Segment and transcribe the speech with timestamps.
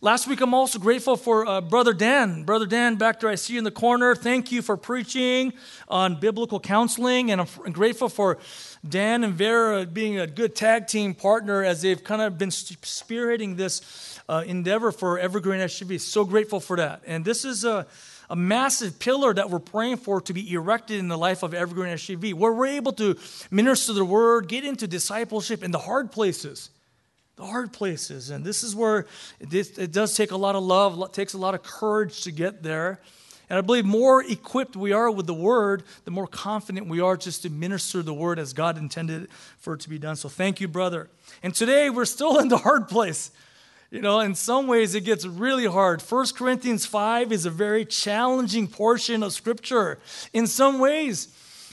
[0.00, 2.44] Last week, I'm also grateful for uh, Brother Dan.
[2.44, 4.14] Brother Dan, back there, I see you in the corner.
[4.14, 5.52] Thank you for preaching
[5.88, 7.32] on biblical counseling.
[7.32, 8.38] And I'm, I'm grateful for
[8.88, 13.56] Dan and Vera being a good tag team partner as they've kind of been spearheading
[13.56, 16.00] this uh, endeavor for Evergreen SGV.
[16.00, 17.02] So grateful for that.
[17.04, 17.84] And this is a,
[18.30, 21.92] a massive pillar that we're praying for to be erected in the life of Evergreen
[21.92, 23.18] SGV, where we're able to
[23.50, 26.70] minister the word, get into discipleship in the hard places
[27.38, 28.30] the hard places.
[28.30, 29.06] And this is where
[29.40, 32.62] it, does take a lot of love, it takes a lot of courage to get
[32.62, 33.00] there.
[33.48, 37.16] And I believe more equipped we are with the word, the more confident we are
[37.16, 40.16] just to minister the word as God intended for it to be done.
[40.16, 41.08] So thank you, brother.
[41.42, 43.30] And today we're still in the hard place.
[43.90, 46.02] You know, in some ways it gets really hard.
[46.02, 49.98] 1 Corinthians 5 is a very challenging portion of scripture.
[50.34, 51.28] In some ways,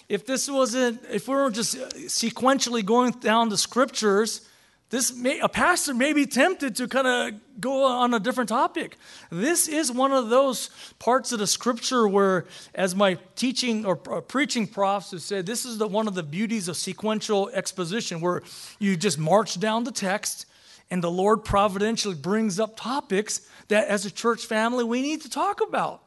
[0.07, 4.47] if this wasn't, if we weren't just sequentially going down the scriptures,
[4.91, 8.97] this may, a pastor may be tempted to kind of go on a different topic.
[9.31, 14.67] This is one of those parts of the scripture where, as my teaching or preaching
[14.67, 18.43] profs have said, this is the, one of the beauties of sequential exposition, where
[18.77, 20.45] you just march down the text
[20.91, 25.29] and the Lord providentially brings up topics that, as a church family, we need to
[25.29, 26.03] talk about.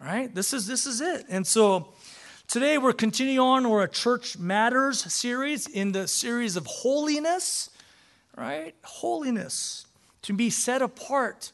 [0.00, 0.34] Right?
[0.34, 1.26] This is this is it.
[1.28, 1.92] And so.
[2.48, 7.70] Today we're continuing on our Church Matters series in the series of holiness
[8.36, 8.74] right?
[8.84, 9.86] Holiness,
[10.22, 11.52] to be set apart.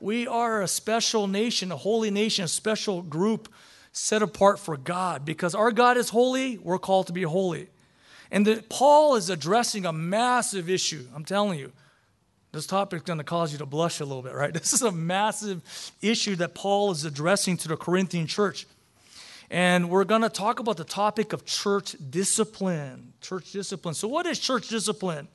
[0.00, 3.48] We are a special nation, a holy nation, a special group
[3.92, 7.68] set apart for God because our God is holy, we're called to be holy.
[8.30, 11.06] And the, Paul is addressing a massive issue.
[11.14, 11.72] I'm telling you,
[12.52, 14.52] this topic is going to cause you to blush a little bit, right?
[14.58, 15.62] This is a massive
[16.02, 18.66] issue that Paul is addressing to the Corinthian church.
[19.50, 23.14] And we're going to talk about the topic of church discipline.
[23.22, 23.94] Church discipline.
[23.94, 25.28] So, what is church discipline?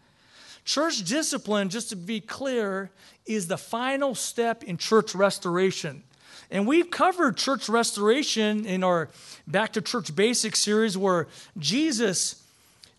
[0.65, 2.89] Church discipline, just to be clear,
[3.25, 6.03] is the final step in church restoration.
[6.49, 9.09] And we've covered church restoration in our
[9.47, 12.43] Back to Church Basics series where Jesus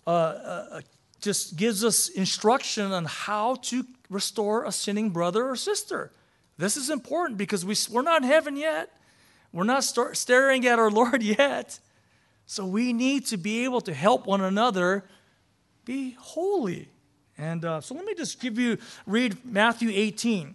[0.07, 0.81] uh, uh,
[1.21, 6.11] just gives us instruction on how to restore a sinning brother or sister.
[6.59, 8.91] This is important because we, we're not in heaven yet.
[9.53, 11.79] We're not start, staring at our Lord yet.
[12.47, 15.05] So we need to be able to help one another
[15.85, 16.89] be holy.
[17.39, 20.55] And uh, so let me just give you, read Matthew 18.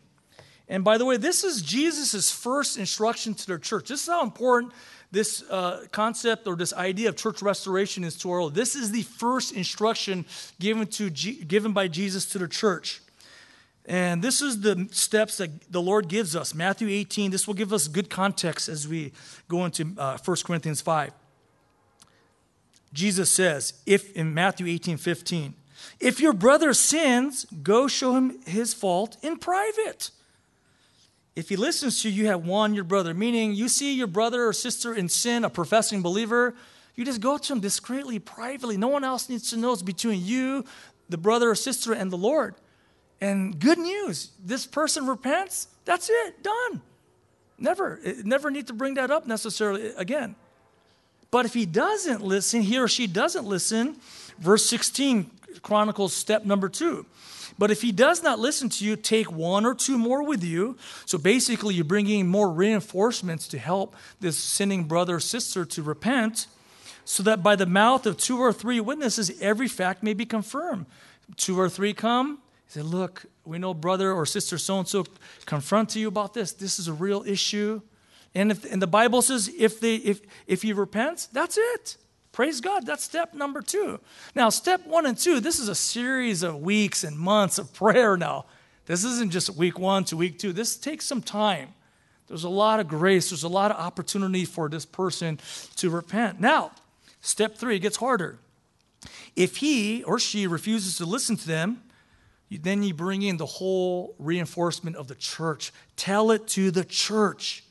[0.69, 3.89] And by the way, this is Jesus' first instruction to their church.
[3.89, 4.71] This is how important
[5.11, 8.55] this uh, concept or this idea of church restoration is to our world.
[8.55, 10.25] This is the first instruction
[10.59, 13.01] given, to G- given by Jesus to the church.
[13.85, 16.53] And this is the steps that the Lord gives us.
[16.53, 19.11] Matthew 18, this will give us good context as we
[19.47, 21.11] go into uh, 1 Corinthians 5.
[22.93, 25.55] Jesus says, if in Matthew 18, 15,
[25.99, 30.11] if your brother sins, go show him his fault in private.
[31.35, 33.13] If he listens to you, you have won your brother.
[33.13, 36.53] Meaning, you see your brother or sister in sin, a professing believer,
[36.99, 38.75] you just go to him discreetly, privately.
[38.75, 39.71] No one else needs to know.
[39.71, 40.65] It's between you,
[41.07, 42.55] the brother or sister, and the Lord.
[43.21, 46.81] And good news this person repents, that's it, done.
[47.57, 50.35] Never, never need to bring that up necessarily again.
[51.31, 53.95] But if he doesn't listen, he or she doesn't listen,
[54.37, 57.05] verse 16 chronicles step number two.
[57.57, 60.77] But if he does not listen to you, take one or two more with you.
[61.05, 66.47] So basically, you're bringing more reinforcements to help this sinning brother or sister to repent,
[67.03, 70.85] so that by the mouth of two or three witnesses, every fact may be confirmed.
[71.35, 75.05] Two or three come, say, Look, we know brother or sister so and so
[75.45, 76.53] confront to you about this.
[76.53, 77.81] This is a real issue.
[78.35, 81.97] And, if, and the Bible says if, they, if, if he repents, that's it.
[82.31, 82.85] Praise God.
[82.85, 83.99] That's step number two.
[84.35, 88.15] Now, step one and two, this is a series of weeks and months of prayer
[88.17, 88.45] now.
[88.85, 90.53] This isn't just week one to week two.
[90.53, 91.69] This takes some time.
[92.27, 95.39] There's a lot of grace, there's a lot of opportunity for this person
[95.77, 96.39] to repent.
[96.39, 96.71] Now,
[97.21, 98.37] step three gets harder.
[99.35, 101.81] If he or she refuses to listen to them,
[102.51, 105.71] then you bring in the whole reinforcement of the church.
[105.95, 107.63] Tell it to the church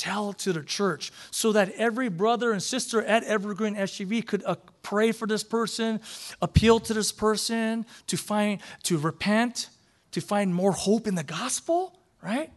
[0.00, 4.54] tell to the church so that every brother and sister at Evergreen SGV could uh,
[4.82, 6.00] pray for this person,
[6.40, 9.68] appeal to this person to find to repent,
[10.12, 12.50] to find more hope in the gospel, right?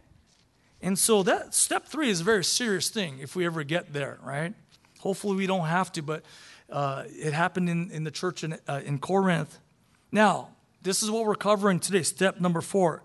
[0.80, 4.18] And so that step 3 is a very serious thing if we ever get there,
[4.24, 4.54] right?
[5.00, 6.22] Hopefully we don't have to, but
[6.70, 9.58] uh, it happened in, in the church in, uh, in Corinth.
[10.10, 10.48] Now,
[10.80, 13.02] this is what we're covering today, step number 4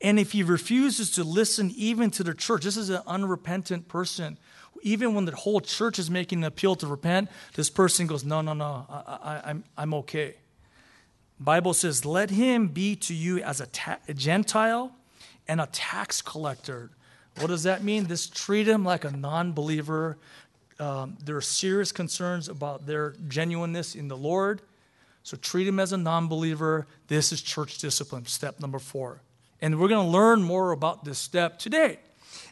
[0.00, 4.38] and if he refuses to listen even to the church, this is an unrepentant person.
[4.82, 8.40] Even when the whole church is making an appeal to repent, this person goes, No,
[8.40, 10.36] no, no, I, am I'm, I'm okay.
[11.40, 14.92] Bible says, Let him be to you as a, ta- a Gentile
[15.48, 16.90] and a tax collector.
[17.38, 18.04] What does that mean?
[18.04, 20.16] This treat him like a non believer.
[20.78, 24.62] Um, there are serious concerns about their genuineness in the Lord.
[25.24, 26.86] So treat him as a non believer.
[27.08, 29.22] This is church discipline, step number four.
[29.60, 31.98] And we're going to learn more about this step today.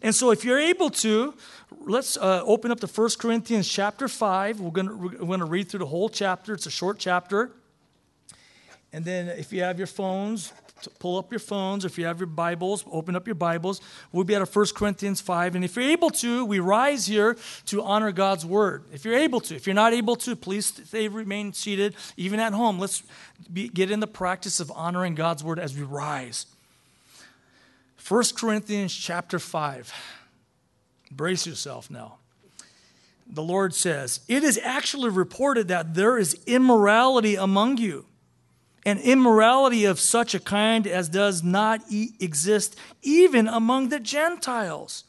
[0.03, 1.35] And so, if you're able to,
[1.81, 4.61] let's uh, open up to 1 Corinthians chapter 5.
[4.61, 6.55] We're going we're going to read through the whole chapter.
[6.55, 7.53] It's a short chapter.
[8.93, 10.53] And then, if you have your phones,
[10.99, 11.85] pull up your phones.
[11.85, 13.81] If you have your Bibles, open up your Bibles.
[14.13, 15.55] We'll be at 1 Corinthians 5.
[15.55, 17.37] And if you're able to, we rise here
[17.67, 18.85] to honor God's word.
[18.93, 19.55] If you're able to.
[19.55, 22.79] If you're not able to, please stay, remain seated, even at home.
[22.79, 23.03] Let's
[23.53, 26.47] be, get in the practice of honoring God's word as we rise.
[28.09, 29.93] 1 Corinthians chapter 5.
[31.11, 32.19] Brace yourself now.
[33.27, 38.07] The Lord says, It is actually reported that there is immorality among you
[38.87, 45.03] an immorality of such a kind as does not e- exist even among the Gentiles,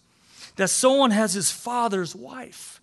[0.55, 2.81] that someone has his father's wife.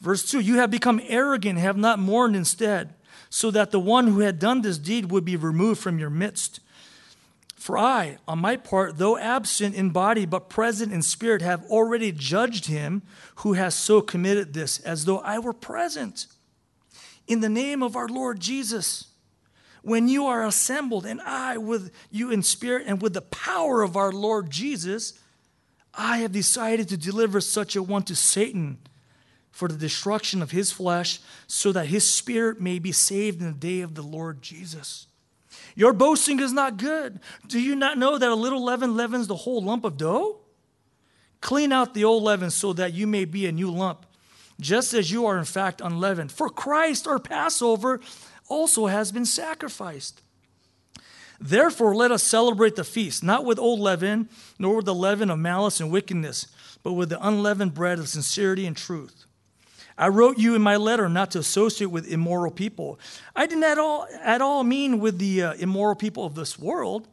[0.00, 2.94] Verse 2 You have become arrogant, have not mourned instead,
[3.28, 6.60] so that the one who had done this deed would be removed from your midst.
[7.62, 12.10] For I, on my part, though absent in body but present in spirit, have already
[12.10, 13.02] judged him
[13.36, 16.26] who has so committed this, as though I were present.
[17.28, 19.06] In the name of our Lord Jesus
[19.82, 23.96] when you are assembled, and I with you in spirit and with the power of
[23.96, 25.16] our Lord Jesus,
[25.94, 28.78] I have decided to deliver such a one to Satan
[29.52, 33.52] for the destruction of his flesh, so that his spirit may be saved in the
[33.52, 35.06] day of the Lord Jesus.
[35.74, 37.20] Your boasting is not good.
[37.46, 40.40] Do you not know that a little leaven leavens the whole lump of dough?
[41.40, 44.06] Clean out the old leaven so that you may be a new lump,
[44.60, 46.30] just as you are in fact unleavened.
[46.30, 48.00] For Christ, our Passover,
[48.48, 50.22] also has been sacrificed.
[51.40, 54.28] Therefore, let us celebrate the feast, not with old leaven,
[54.60, 56.46] nor with the leaven of malice and wickedness,
[56.84, 59.26] but with the unleavened bread of sincerity and truth.
[60.02, 62.98] I wrote you in my letter not to associate with immoral people.
[63.36, 66.58] I did not at all, at all mean with the uh, immoral people of this
[66.58, 67.06] world,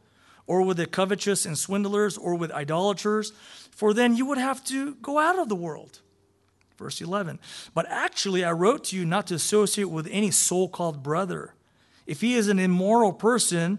[0.48, 3.32] or with the covetous and swindlers, or with idolaters,
[3.70, 6.00] for then you would have to go out of the world.
[6.80, 7.38] Verse 11.
[7.76, 11.54] But actually, I wrote to you not to associate with any so called brother.
[12.08, 13.78] If he is an immoral person,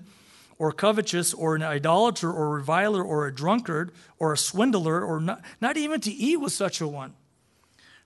[0.56, 3.90] or covetous, or an idolater, or a reviler, or a drunkard,
[4.20, 7.14] or a swindler, or not, not even to eat with such a one.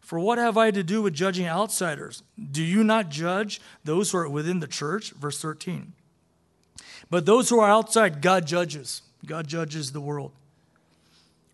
[0.04, 2.22] For what have I to do with judging outsiders?
[2.38, 5.12] Do you not judge those who are within the church?
[5.12, 5.94] Verse 13.
[7.08, 9.00] But those who are outside, God judges.
[9.24, 10.32] God judges the world.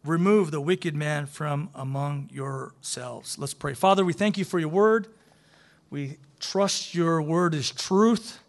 [0.05, 3.38] Remove the wicked man from among yourselves.
[3.38, 3.75] Let's pray.
[3.75, 5.06] Father, we thank you for your word.
[5.88, 8.41] We trust your word is truth.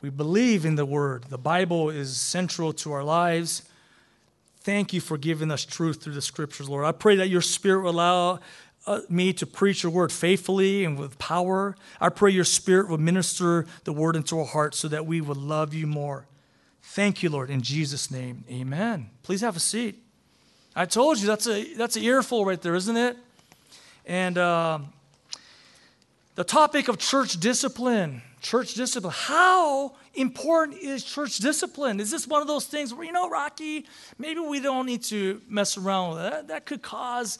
[0.00, 1.26] We believe in the word.
[1.28, 3.62] The Bible is central to our lives.
[4.62, 6.84] Thank you for giving us truth through the scriptures, Lord.
[6.84, 8.40] I pray that your spirit will allow
[8.86, 11.76] uh, me to preach your word faithfully and with power.
[12.00, 15.36] I pray your spirit will minister the word into our hearts so that we would
[15.36, 16.26] love you more.
[16.82, 17.48] Thank you, Lord.
[17.48, 19.10] In Jesus' name, amen.
[19.22, 20.02] Please have a seat.
[20.74, 23.16] I told you that's a that's an earful right there, isn't it?
[24.06, 24.80] And uh,
[26.34, 29.12] the topic of church discipline, church discipline.
[29.14, 32.00] How important is church discipline?
[32.00, 33.86] Is this one of those things where you know, Rocky,
[34.18, 36.48] maybe we don't need to mess around with that?
[36.48, 37.36] That could cause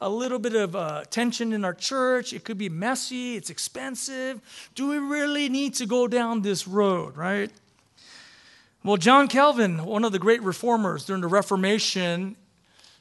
[0.00, 2.32] a little bit of uh, tension in our church.
[2.32, 3.36] It could be messy.
[3.36, 4.40] It's expensive.
[4.74, 7.50] Do we really need to go down this road, right?
[8.84, 12.36] Well, John Calvin, one of the great reformers during the Reformation,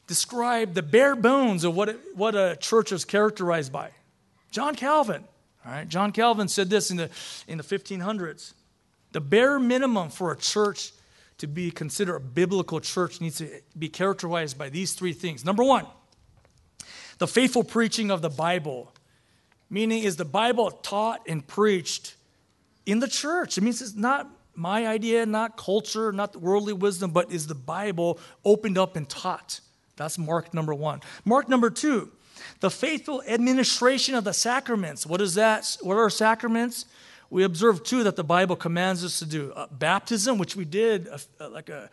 [0.08, 3.92] described the bare bones of what, it, what a church is characterized by.
[4.50, 5.24] John Calvin,
[5.66, 7.10] all right, John Calvin said this in the,
[7.48, 8.54] in the 1500s.
[9.12, 10.94] The bare minimum for a church
[11.38, 15.46] to be considered a biblical church needs to be characterized by these three things.
[15.46, 15.86] Number one,
[17.18, 18.92] the faithful preaching of the Bible,
[19.70, 22.16] meaning is the Bible taught and preached
[22.86, 23.58] in the church.
[23.58, 28.20] It means it's not my idea, not culture, not worldly wisdom, but is the Bible
[28.44, 29.60] opened up and taught.
[29.96, 31.02] That's mark number one.
[31.26, 32.12] Mark number two,
[32.60, 35.06] the faithful administration of the sacraments.
[35.06, 35.78] What is that?
[35.82, 36.86] What are sacraments?
[37.30, 41.08] We observe too that the Bible commands us to do uh, baptism, which we did
[41.10, 41.90] uh, uh, like a,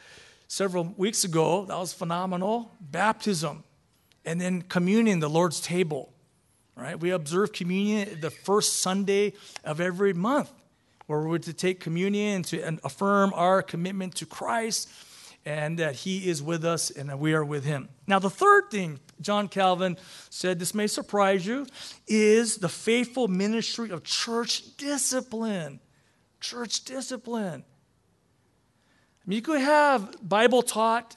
[0.49, 1.65] several weeks ago.
[1.65, 2.71] That was phenomenal.
[2.81, 3.65] Baptism,
[4.25, 6.13] and then communion, the Lord's table.
[6.77, 6.99] Right?
[6.99, 10.51] We observe communion the first Sunday of every month,
[11.07, 14.91] where we're to take communion to affirm our commitment to Christ
[15.47, 17.89] and that he is with us and that we are with him.
[18.07, 19.99] Now, the third thing John Calvin
[20.31, 21.67] said, this may surprise you,
[22.07, 25.81] is the faithful ministry of church discipline.
[26.41, 27.63] Church discipline.
[27.63, 31.17] I mean, you could have Bible taught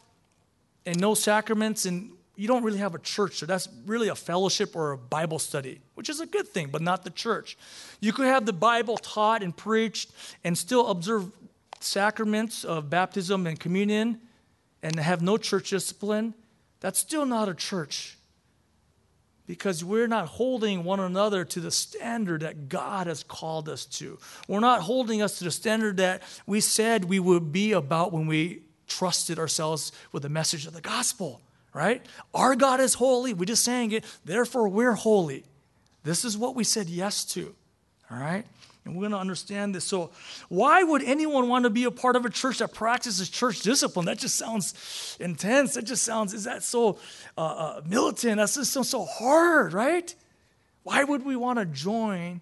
[0.85, 3.37] and no sacraments, and you don't really have a church.
[3.37, 6.81] So that's really a fellowship or a Bible study, which is a good thing, but
[6.81, 7.57] not the church.
[7.99, 10.11] You could have the Bible taught and preached
[10.43, 11.31] and still observe
[11.79, 14.21] sacraments of baptism and communion
[14.83, 16.35] and have no church discipline.
[16.79, 18.17] That's still not a church
[19.47, 24.19] because we're not holding one another to the standard that God has called us to.
[24.47, 28.27] We're not holding us to the standard that we said we would be about when
[28.27, 31.41] we trusted ourselves with the message of the gospel,
[31.73, 32.05] right?
[32.33, 33.33] Our God is holy.
[33.33, 35.43] We just saying it, therefore we're holy.
[36.03, 37.53] This is what we said yes to,
[38.09, 38.45] all right?
[38.85, 39.83] And we're going to understand this.
[39.83, 40.11] So,
[40.47, 44.05] why would anyone want to be a part of a church that practices church discipline?
[44.05, 45.73] That just sounds intense.
[45.73, 46.97] That just sounds, is that so
[47.37, 48.37] uh, uh, militant?
[48.37, 50.15] That just sounds so hard, right?
[50.83, 52.39] Why would we want to join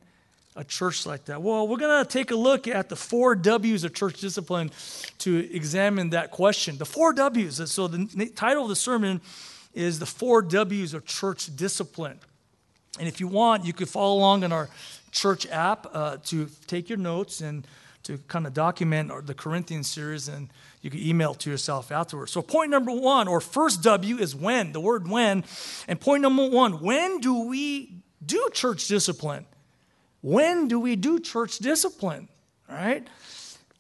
[0.56, 1.42] a church like that?
[1.42, 4.72] Well, we're going to take a look at the four W's of church discipline
[5.20, 6.78] to examine that question.
[6.78, 7.72] The four W's.
[7.72, 9.22] So, the title of the sermon
[9.74, 12.20] is The Four W's of Church Discipline.
[12.98, 14.70] And if you want, you could follow along in our
[15.12, 17.68] church app uh, to take your notes and
[18.04, 20.50] to kind of document the Corinthian series, and
[20.82, 22.32] you can email it to yourself afterwards.
[22.32, 25.44] So, point number one, or first W, is when, the word when.
[25.88, 27.96] And point number one, when do we
[28.26, 29.46] do church discipline?
[30.26, 32.28] When do we do church discipline?
[32.68, 33.08] All right?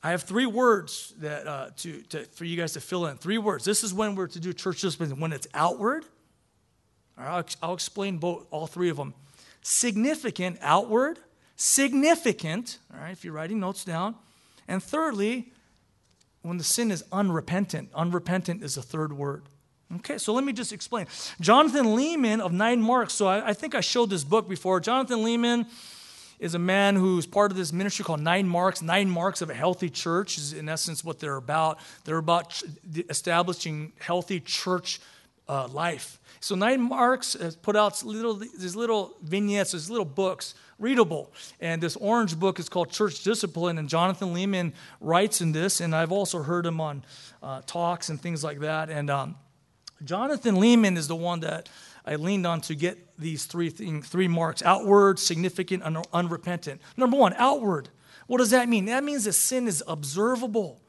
[0.04, 3.18] I have three words that, uh, to, to, for you guys to fill in.
[3.18, 3.66] Three words.
[3.66, 6.06] This is when we're to do church discipline when it's outward.
[7.18, 9.16] I'll, I'll explain both, all three of them.
[9.64, 11.18] Significant, outward,
[11.56, 14.14] significant, all right, if you're writing notes down.
[14.68, 15.52] And thirdly,
[16.44, 17.90] when the sin is unrepentant.
[17.96, 19.46] Unrepentant is the third word.
[19.96, 21.08] Okay, so let me just explain.
[21.42, 24.80] Jonathan Leeman of Nine Marks, so I, I, think I showed this book before.
[24.80, 25.66] Jonathan Leeman
[26.40, 28.82] is a man who's part of this ministry called Nine Marks.
[28.82, 31.80] Nine Marks of a Healthy Church is, in essence, what they're about.
[32.04, 32.62] They're about
[33.10, 35.00] establishing healthy church
[35.48, 36.20] uh, life.
[36.40, 41.32] So Nine Marks has put out little, these little vignettes, these little books readable.
[41.60, 45.96] And this orange book is called Church Discipline, and Jonathan Leeman writes in this, and
[45.96, 47.04] I've also heard him on
[47.42, 48.90] uh, talks and things like that.
[48.90, 49.36] And um,
[50.04, 51.70] Jonathan Leeman is the one that
[52.06, 56.82] I leaned on to get these three things, three marks outward, significant, and unrepentant.
[56.98, 57.90] Number one, outward.
[58.28, 58.86] What does that mean?
[58.86, 60.82] That means that sin is observable.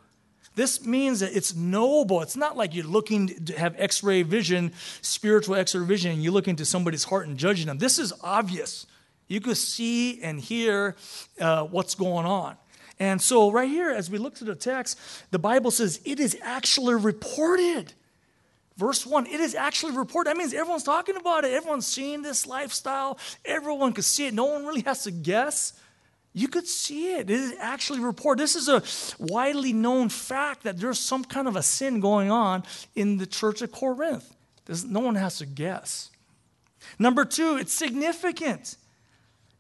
[0.55, 2.23] This means that it's knowable.
[2.23, 6.23] It's not like you're looking to have x ray vision, spiritual x ray vision, and
[6.23, 7.79] you look into somebody's heart and judging them.
[7.79, 8.87] This is obvious.
[9.29, 10.97] You could see and hear
[11.39, 12.57] uh, what's going on.
[12.99, 14.99] And so, right here, as we look to the text,
[15.31, 17.93] the Bible says it is actually reported.
[18.77, 20.31] Verse 1, it is actually reported.
[20.31, 21.53] That means everyone's talking about it.
[21.55, 23.19] Everyone's seeing this lifestyle.
[23.45, 24.35] Everyone could see it.
[24.35, 25.73] No one really has to guess.
[26.35, 27.31] You could see it.
[27.31, 28.43] It is actually reported.
[28.43, 28.83] This is a
[29.19, 32.65] widely known fact that there's some kind of a sin going on
[32.95, 34.31] in the church of Corinth.
[34.85, 36.11] No one has to guess.
[36.99, 38.77] Number two, it's significant.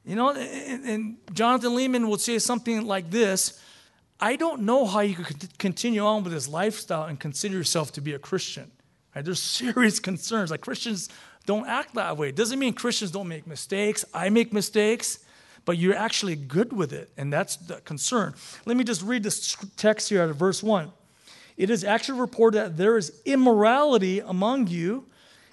[0.05, 3.61] You know, and, Jonathan Leeman would say something like this
[4.19, 8.01] I don't know how you could continue on with this lifestyle and consider yourself to
[8.01, 8.71] be a Christian.
[9.17, 9.25] Right?
[9.25, 10.51] There's serious concerns.
[10.51, 11.09] Like Christians
[11.47, 12.29] don't act that way.
[12.29, 14.05] It doesn't mean Christians don't make mistakes.
[14.13, 15.21] I make mistakes,
[15.65, 18.35] but you're actually good with it, and that's the concern.
[18.67, 20.93] Let me just read this text here out of verse 1.
[21.57, 25.07] It is actually reported that there is immorality among you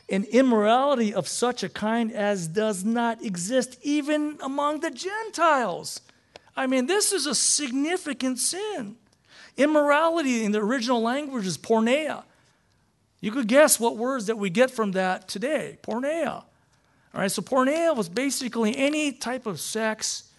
[0.09, 6.01] an immorality of such a kind as does not exist even among the Gentiles.
[6.55, 8.97] I mean, this is a significant sin.
[9.55, 12.23] Immorality in the original language is porneia.
[13.23, 16.27] You could guess what words that we get from that today porneia.
[16.27, 16.45] All
[17.13, 20.29] right, so porneia was basically any type of sex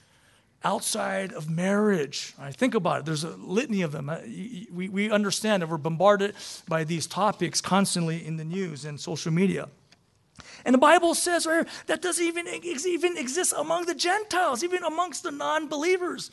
[0.63, 2.35] outside of marriage.
[2.39, 2.55] Right?
[2.55, 3.07] Think about it.
[3.07, 4.11] There's a litany of them.
[4.11, 4.19] Uh,
[4.71, 6.35] we, we understand that we're bombarded
[6.69, 9.71] by these topics constantly in the news and social media.
[10.67, 14.85] And the Bible says right here, that doesn't even, even exist among the Gentiles, even
[14.85, 16.31] amongst the non believers.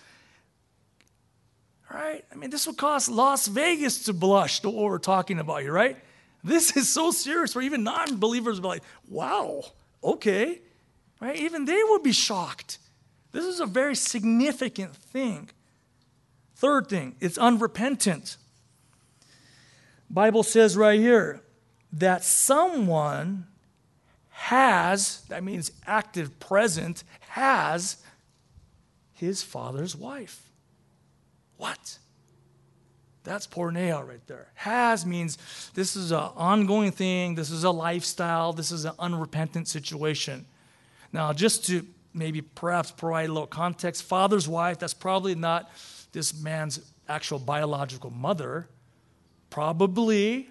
[1.90, 2.26] Right?
[2.30, 5.72] I mean, this would cause Las Vegas to blush to what we're talking about here,
[5.72, 5.96] right?
[6.44, 9.64] This is so serious where even non believers to be like, wow,
[10.04, 10.62] okay.
[11.20, 11.36] Right?
[11.36, 12.80] Even they would be shocked.
[13.32, 15.50] This is a very significant thing.
[16.56, 18.38] Third thing, it's unrepentant.
[20.10, 21.42] Bible says right here
[21.94, 23.48] that someone
[24.30, 27.98] has, that means active present, has
[29.14, 30.50] his father's wife.
[31.58, 32.00] What?
[33.24, 34.48] That's porneia right there.
[34.56, 35.38] Has means
[35.74, 40.46] this is an ongoing thing, this is a lifestyle, this is an unrepentant situation.
[41.14, 44.04] Now, just to maybe perhaps provide a little context.
[44.04, 45.70] Father's wife, that's probably not
[46.12, 48.68] this man's actual biological mother.
[49.50, 50.50] Probably,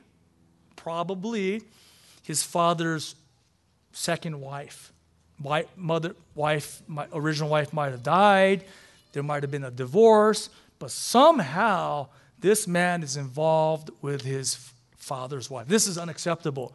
[0.77, 1.62] probably
[2.23, 3.15] his father's
[3.93, 4.93] second wife.
[5.77, 8.65] mother, wife, my original wife might have died.
[9.12, 12.09] There might have been a divorce, but somehow
[12.40, 15.68] this man is involved with his father's wife.
[15.68, 16.75] This is unacceptable.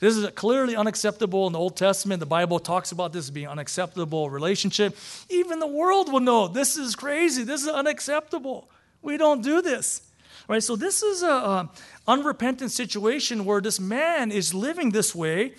[0.00, 2.20] This is clearly unacceptable in the Old Testament.
[2.20, 4.96] The Bible talks about this being unacceptable relationship.
[5.30, 7.44] Even the world will know this is crazy.
[7.44, 8.68] This is unacceptable.
[9.02, 10.02] We don't do this.
[10.48, 10.62] Right?
[10.62, 11.70] So this is a,
[12.06, 15.54] unrepentant situation where this man is living this way,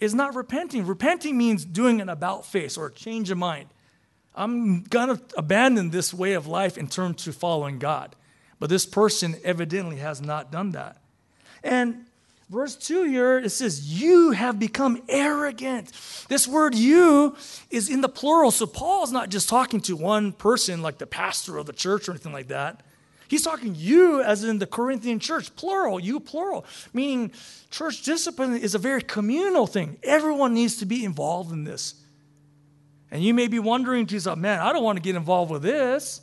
[0.00, 0.86] is not repenting.
[0.86, 3.68] Repenting means doing an about face or a change of mind.
[4.34, 8.16] I'm going to abandon this way of life and turn to following God.
[8.62, 10.98] But this person evidently has not done that.
[11.64, 12.06] And
[12.48, 15.90] verse 2 here, it says, You have become arrogant.
[16.28, 17.34] This word you
[17.70, 18.52] is in the plural.
[18.52, 22.12] So Paul's not just talking to one person like the pastor of the church or
[22.12, 22.84] anything like that.
[23.26, 27.32] He's talking you as in the Corinthian church, plural, you plural, meaning
[27.72, 29.98] church discipline is a very communal thing.
[30.04, 31.96] Everyone needs to be involved in this.
[33.10, 35.62] And you may be wondering to yourself, man, I don't want to get involved with
[35.62, 36.20] this.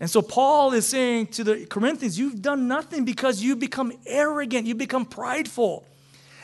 [0.00, 4.66] And so Paul is saying to the Corinthians, you've done nothing because you've become arrogant,
[4.66, 5.84] You've become prideful.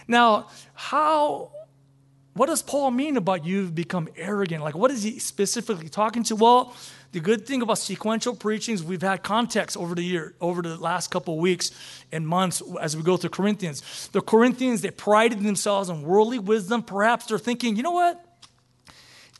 [0.07, 1.53] Now, how
[2.35, 4.63] what does Paul mean about you've become arrogant?
[4.63, 6.37] Like what is he specifically talking to?
[6.37, 6.77] Well,
[7.13, 11.11] the good thing about sequential preachings, we've had context over the year, over the last
[11.11, 11.71] couple of weeks
[12.13, 14.09] and months as we go through Corinthians.
[14.09, 16.83] The Corinthians, they prided themselves on worldly wisdom.
[16.83, 18.23] Perhaps they're thinking, you know what?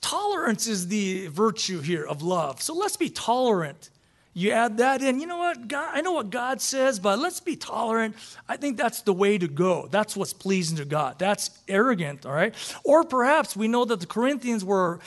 [0.01, 2.63] Tolerance is the virtue here of love.
[2.63, 3.91] So let's be tolerant.
[4.39, 5.67] You add that in, you know what?
[5.67, 8.17] God, I know what God says, but let's be tolerant.
[8.47, 9.89] I think that's the way to go.
[9.91, 11.19] That's what's pleasing to God.
[11.19, 12.55] That's arrogant, all right?
[12.85, 15.01] Or perhaps we know that the Corinthians were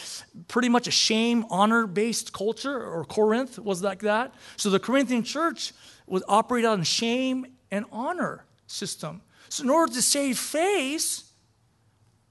[0.48, 4.34] pretty much a shame, honor based culture, or Corinth was like that.
[4.58, 5.74] So the Corinthian church
[6.08, 9.22] was operated on shame and honor system.
[9.50, 11.32] So in order to save face,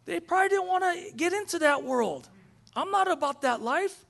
[0.05, 2.29] they probably didn't want to get into that world.
[2.75, 4.05] I'm not about that life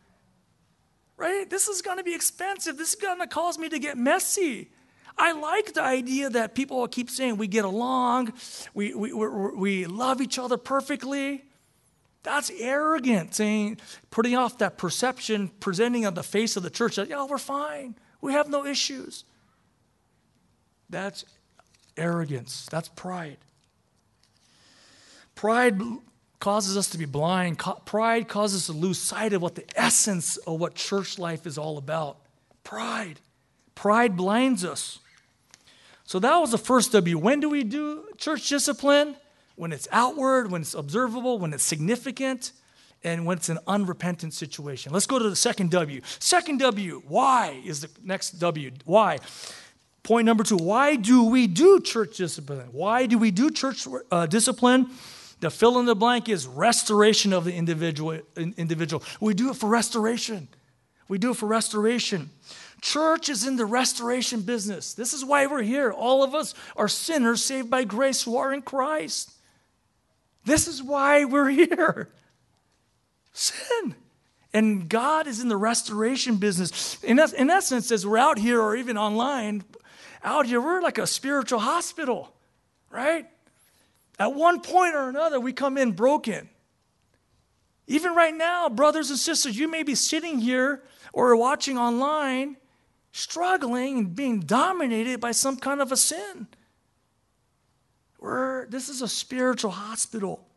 [1.19, 1.51] right?
[1.51, 2.79] This is going to be expensive.
[2.79, 4.71] This is going to cause me to get messy.
[5.19, 8.33] I like the idea that people keep saying we get along,
[8.73, 11.45] we, we, we love each other perfectly.
[12.23, 13.79] That's arrogant, saying,
[14.11, 17.97] putting off that perception, presenting on the face of the church that, yeah, we're fine.
[18.21, 19.25] We have no issues.
[20.89, 21.25] That's
[21.97, 22.67] arrogance.
[22.71, 23.39] That's pride.
[25.35, 25.81] Pride
[26.41, 27.59] causes us to be blind.
[27.85, 31.59] Pride causes us to lose sight of what the essence of what church life is
[31.59, 32.19] all about.
[32.65, 33.21] Pride.
[33.75, 34.99] Pride blinds us.
[36.05, 37.19] So that was the first W.
[37.19, 39.17] When do we do church discipline?
[39.57, 42.53] When it's outward, when it's observable, when it's significant,
[43.05, 44.93] and when it's an unrepentant situation.
[44.93, 46.01] Let's go to the second W.
[46.19, 48.71] Second W, why is the next W.
[48.85, 49.19] Why?
[50.03, 52.69] Point number two, why do we do church discipline?
[52.73, 54.91] Why do we do church uh, discipline?
[55.41, 59.03] The fill in the blank is restoration of the individual, individual.
[59.21, 60.49] We do it for restoration.
[61.09, 62.31] We do it for restoration.
[62.81, 64.95] Church is in the restoration business.
[64.95, 65.91] This is why we're here.
[65.91, 69.33] All of us are sinners saved by grace who are in Christ.
[70.45, 72.11] This is why we're here.
[73.33, 73.95] Sin.
[74.53, 77.03] And God is in the restoration business.
[77.05, 79.63] In, in essence, as we're out here or even online,
[80.25, 82.33] out here, we're like a spiritual hospital,
[82.91, 83.27] right?
[84.19, 86.49] At one point or another, we come in broken.
[87.87, 92.57] Even right now, brothers and sisters, you may be sitting here or watching online,
[93.13, 96.49] struggling and being dominated by some kind of a sin.
[98.19, 100.48] We're, this is a spiritual hospital.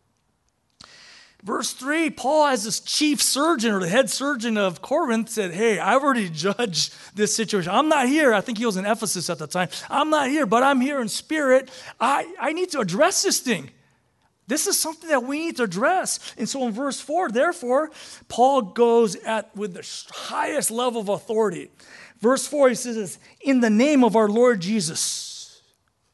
[1.43, 5.79] Verse 3, Paul, as this chief surgeon or the head surgeon of Corinth, said, Hey,
[5.79, 7.71] I've already judged this situation.
[7.71, 8.31] I'm not here.
[8.31, 9.69] I think he was in Ephesus at the time.
[9.89, 11.71] I'm not here, but I'm here in spirit.
[11.99, 13.71] I, I need to address this thing.
[14.47, 16.19] This is something that we need to address.
[16.37, 17.89] And so in verse 4, therefore,
[18.27, 21.71] Paul goes at with the highest level of authority.
[22.19, 25.27] Verse 4, he says, In the name of our Lord Jesus.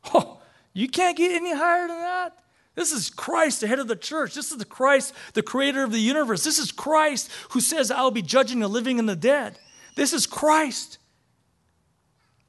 [0.13, 0.39] Oh,
[0.71, 2.37] you can't get any higher than that.
[2.77, 4.35] This is Christ, the head of the church.
[4.35, 6.43] This is the Christ, the creator of the universe.
[6.43, 9.57] This is Christ who says, I'll be judging the living and the dead.
[9.95, 10.99] This is Christ,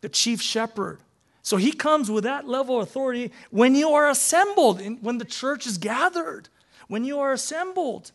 [0.02, 0.98] the chief shepherd.
[1.40, 5.66] So he comes with that level of authority when you are assembled, when the church
[5.66, 6.50] is gathered,
[6.88, 8.12] when you are assembled.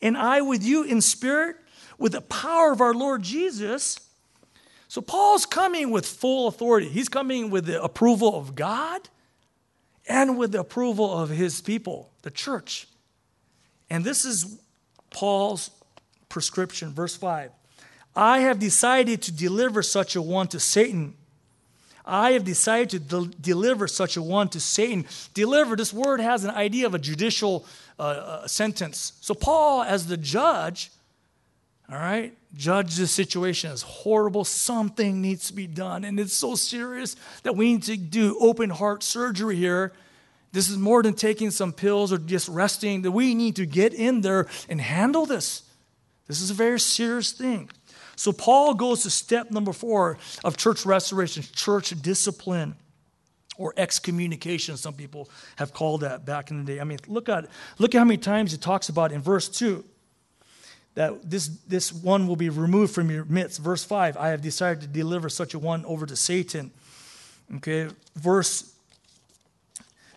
[0.00, 1.56] And I with you in spirit,
[1.98, 4.00] with the power of our Lord Jesus.
[4.88, 6.88] So Paul's coming with full authority.
[6.88, 9.10] He's coming with the approval of God
[10.10, 12.88] and with the approval of his people, the church.
[13.88, 14.58] And this is
[15.10, 15.70] Paul's
[16.28, 17.50] prescription, verse 5.
[18.16, 21.14] I have decided to deliver such a one to Satan.
[22.04, 25.06] I have decided to de- deliver such a one to Satan.
[25.32, 27.64] Deliver, this word has an idea of a judicial
[27.98, 29.12] uh, uh, sentence.
[29.20, 30.90] So, Paul, as the judge,
[31.90, 34.44] all right, judge the situation as horrible.
[34.44, 36.04] Something needs to be done.
[36.04, 39.92] And it's so serious that we need to do open heart surgery here.
[40.52, 43.92] This is more than taking some pills or just resting, that we need to get
[43.92, 45.62] in there and handle this.
[46.28, 47.70] This is a very serious thing.
[48.14, 52.76] So Paul goes to step number four of church restoration, church discipline,
[53.56, 54.76] or excommunication.
[54.76, 56.80] Some people have called that back in the day.
[56.80, 57.46] I mean, look at
[57.78, 59.84] look at how many times it talks about in verse two
[61.00, 63.58] that this this one will be removed from your midst.
[63.58, 66.70] Verse five, I have decided to deliver such a one over to Satan.
[67.56, 68.74] Okay, verse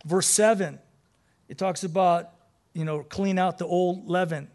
[0.04, 0.80] verse seven,
[1.48, 2.32] it talks about
[2.74, 4.50] you know clean out the old leaven.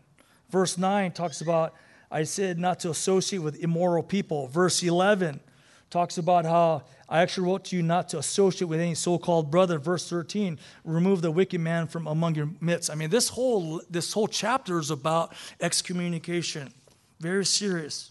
[0.50, 1.72] Verse nine talks about
[2.10, 4.48] I said not to associate with immoral people.
[4.48, 5.40] Verse 11
[5.88, 9.50] talks about how I actually wrote to you not to associate with any so called
[9.50, 9.78] brother.
[9.78, 12.90] Verse 13, remove the wicked man from among your midst.
[12.90, 16.72] I mean, this whole, this whole chapter is about excommunication.
[17.18, 18.10] Very serious.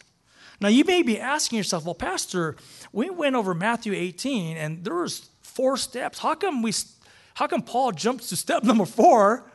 [0.59, 2.55] Now, you may be asking yourself, well, Pastor,
[2.91, 6.17] we went over Matthew 18 and there was four steps.
[6.17, 6.73] How come, we,
[7.35, 9.45] how come Paul jumps to step number four?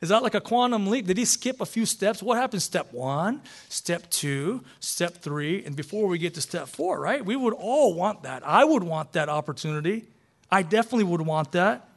[0.00, 1.06] Is that like a quantum leap?
[1.06, 2.22] Did he skip a few steps?
[2.22, 7.00] What happened step one, step two, step three, and before we get to step four,
[7.00, 7.24] right?
[7.24, 8.46] We would all want that.
[8.46, 10.04] I would want that opportunity.
[10.50, 11.88] I definitely would want that.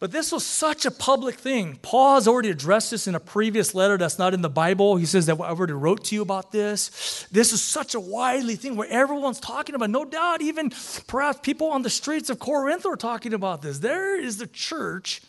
[0.00, 1.78] But this was such a public thing.
[1.82, 4.96] Paul has already addressed this in a previous letter that's not in the Bible.
[4.96, 7.26] He says that I already wrote to you about this.
[7.32, 9.90] This is such a widely thing where everyone's talking about.
[9.90, 10.70] No doubt, even
[11.08, 13.80] perhaps people on the streets of Corinth are talking about this.
[13.80, 15.20] There is the church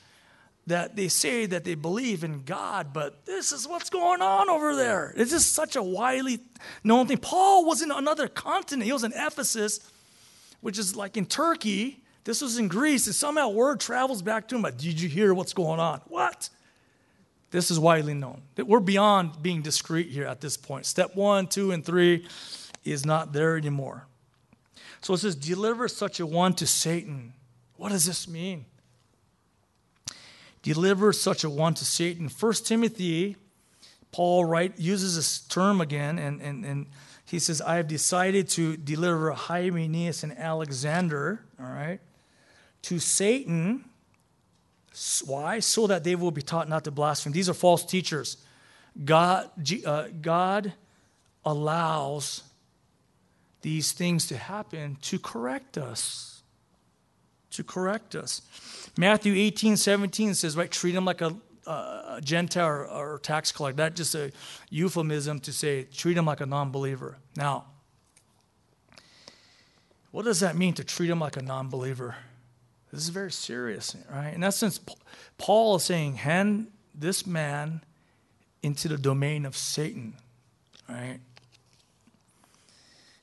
[0.69, 4.75] that they say that they believe in God, but this is what's going on over
[4.75, 5.13] there.
[5.15, 6.39] It's just such a widely
[6.83, 7.17] known thing.
[7.17, 8.85] Paul was in another continent.
[8.85, 9.79] He was in Ephesus,
[10.61, 12.01] which is like in Turkey.
[12.23, 14.61] This was in Greece, and somehow word travels back to him.
[14.61, 16.01] But did you hear what's going on?
[16.07, 16.49] What?
[17.51, 18.41] This is widely known.
[18.57, 20.85] We're beyond being discreet here at this point.
[20.85, 22.27] Step one, two, and three
[22.83, 24.05] is not there anymore.
[25.01, 27.33] So it says, deliver such a one to Satan.
[27.77, 28.65] What does this mean?
[30.61, 32.29] Deliver such a one to Satan.
[32.29, 33.35] First Timothy,
[34.11, 36.87] Paul right, uses this term again, and, and, and
[37.25, 41.99] he says, I have decided to deliver Hymenaeus and Alexander, all right,
[42.83, 43.85] to Satan.
[45.25, 45.59] Why?
[45.59, 47.31] So that they will be taught not to blaspheme.
[47.31, 48.37] These are false teachers.
[49.05, 49.49] God,
[49.85, 50.73] uh, God
[51.45, 52.43] allows
[53.61, 56.41] these things to happen to correct us.
[57.51, 58.41] To correct us.
[58.99, 61.33] Matthew 18, 17 says, right, treat him like a,
[61.65, 63.77] a Gentile or, or tax collector.
[63.77, 64.29] That's just a
[64.69, 67.15] euphemism to say treat him like a non believer.
[67.37, 67.67] Now,
[70.11, 72.17] what does that mean to treat him like a non believer?
[72.91, 74.33] This is very serious, right?
[74.33, 74.81] In essence,
[75.37, 77.81] Paul is saying, hand this man
[78.61, 80.15] into the domain of Satan,
[80.89, 81.21] right?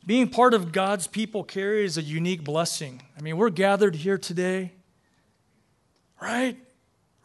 [0.07, 3.03] Being part of God's people carries a unique blessing.
[3.19, 4.73] I mean, we're gathered here today
[6.27, 6.57] right?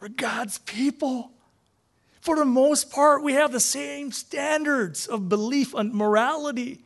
[0.00, 1.32] We're God's people.
[2.20, 6.84] For the most part, we have the same standards of belief and morality.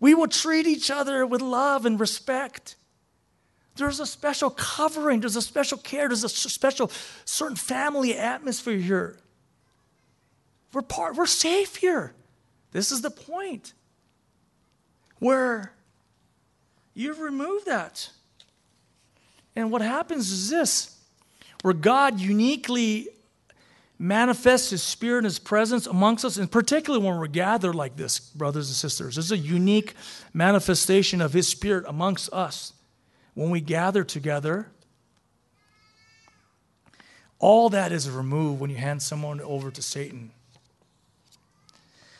[0.00, 2.76] We will treat each other with love and respect.
[3.76, 6.90] There's a special covering, there's a special care, there's a special
[7.24, 9.16] certain family atmosphere here.
[10.74, 12.12] We're part, we're safe here.
[12.72, 13.72] This is the point
[15.20, 15.72] where
[16.92, 18.10] you've removed that.
[19.56, 20.97] And what happens is this
[21.62, 23.08] where God uniquely
[23.98, 28.20] manifests his spirit and his presence amongst us, and particularly when we're gathered like this,
[28.20, 29.16] brothers and sisters.
[29.16, 29.94] This is a unique
[30.32, 32.72] manifestation of his spirit amongst us.
[33.34, 34.68] When we gather together,
[37.38, 40.30] all that is removed when you hand someone over to Satan.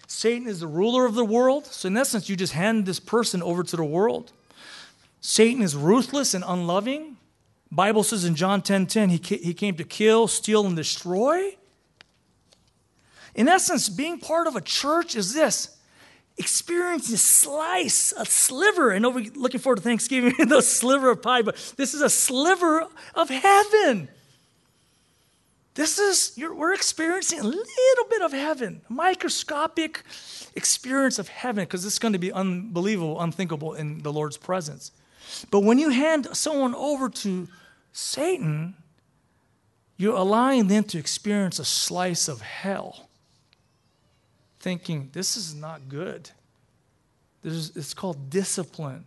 [0.07, 3.43] Satan is the ruler of the world, so in essence, you just hand this person
[3.43, 4.33] over to the world.
[5.21, 7.18] Satan is ruthless and unloving.
[7.71, 11.57] Bible says in John 10:10 10, 10, he, he came to kill, steal and destroy.
[13.35, 15.77] In essence, being part of a church is this
[16.39, 21.43] experiencing a slice, a sliver, and over looking forward to Thanksgiving, the sliver of pie,
[21.43, 24.09] but this is a sliver of heaven.
[25.75, 30.03] This is, we're experiencing a little bit of heaven, microscopic
[30.57, 34.91] experience of heaven, because it's going to be unbelievable, unthinkable in the Lord's presence.
[35.51, 37.49] But when you hand someone over to
[37.93, 38.75] Satan,
[39.97, 43.09] you're allowing them to experience a slice of hell,
[44.61, 46.31] thinking, this is not good.
[47.43, 49.05] There's, it's called discipline.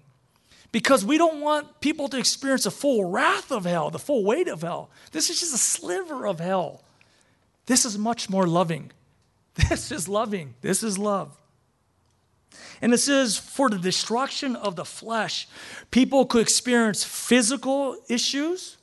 [0.72, 4.48] because we don't want people to experience the full wrath of hell, the full weight
[4.48, 4.90] of hell.
[5.12, 6.82] This is just a sliver of hell.
[7.66, 8.92] This is much more loving.
[9.70, 10.54] This is loving.
[10.62, 11.41] This is love.
[12.82, 15.48] And it says, for the destruction of the flesh,
[15.92, 18.78] people could experience physical issues.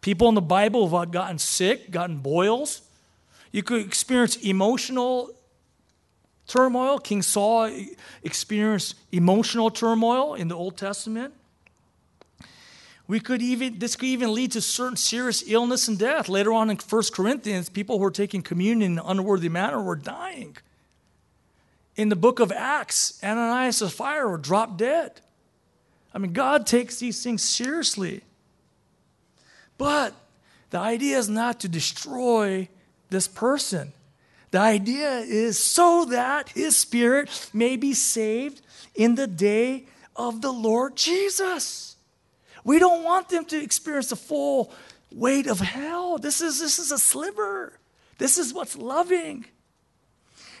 [0.00, 2.82] People in the Bible have gotten sick, gotten boils.
[3.52, 5.30] You could experience emotional
[6.46, 6.98] turmoil.
[6.98, 7.70] King Saul
[8.22, 11.32] experienced emotional turmoil in the Old Testament.
[13.08, 16.28] We could even this could even lead to certain serious illness and death.
[16.28, 19.94] Later on in 1 Corinthians, people who were taking communion in an unworthy manner were
[19.94, 20.56] dying.
[21.96, 25.20] In the book of Acts, Ananias and Sapphira were dropped dead.
[26.12, 28.22] I mean, God takes these things seriously.
[29.78, 30.14] But
[30.70, 32.68] the idea is not to destroy
[33.10, 33.92] this person.
[34.50, 38.62] The idea is so that his spirit may be saved
[38.94, 41.96] in the day of the Lord Jesus.
[42.64, 44.72] We don't want them to experience the full
[45.12, 46.18] weight of hell.
[46.18, 47.78] This is, this is a sliver.
[48.18, 49.46] This is what's loving.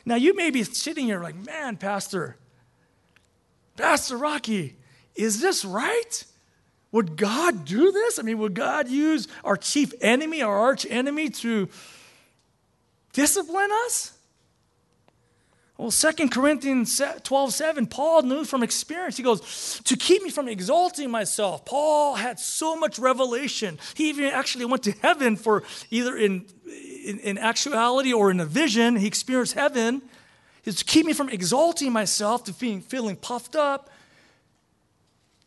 [0.06, 2.36] Now, you may be sitting here like, man, Pastor,
[3.76, 4.76] Pastor Rocky,
[5.16, 6.24] is this right?
[6.92, 8.18] Would God do this?
[8.20, 11.68] I mean, would God use our chief enemy, our arch enemy, to
[13.12, 14.12] discipline us?
[15.76, 19.16] Well, 2 Corinthians 12 7, Paul knew from experience.
[19.16, 21.66] He goes, To keep me from exalting myself.
[21.66, 23.78] Paul had so much revelation.
[23.94, 26.46] He even actually went to heaven for either in,
[27.06, 28.96] in, in actuality or in a vision.
[28.96, 30.02] He experienced heaven.
[30.64, 33.88] Is to keep me from exalting myself, to being feeling puffed up.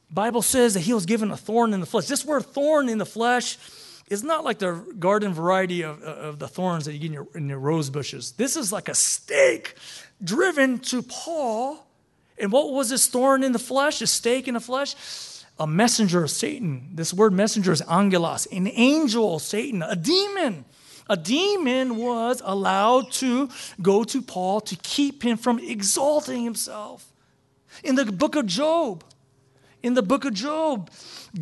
[0.10, 2.08] Bible says that he was given a thorn in the flesh.
[2.08, 3.58] This word thorn in the flesh
[4.10, 7.14] is not like the garden variety of, uh, of the thorns that you get in
[7.14, 8.32] your, in your rose bushes.
[8.32, 9.76] This is like a stake
[10.24, 11.86] driven to Paul.
[12.38, 14.96] And what was this thorn in the flesh, a stake in the flesh?
[15.60, 16.92] A messenger of Satan.
[16.94, 20.64] This word messenger is angelos, an angel, Satan, a demon.
[21.10, 23.50] A demon was allowed to
[23.82, 27.12] go to Paul to keep him from exalting himself.
[27.84, 29.04] In the book of Job,
[29.82, 30.92] in the book of Job,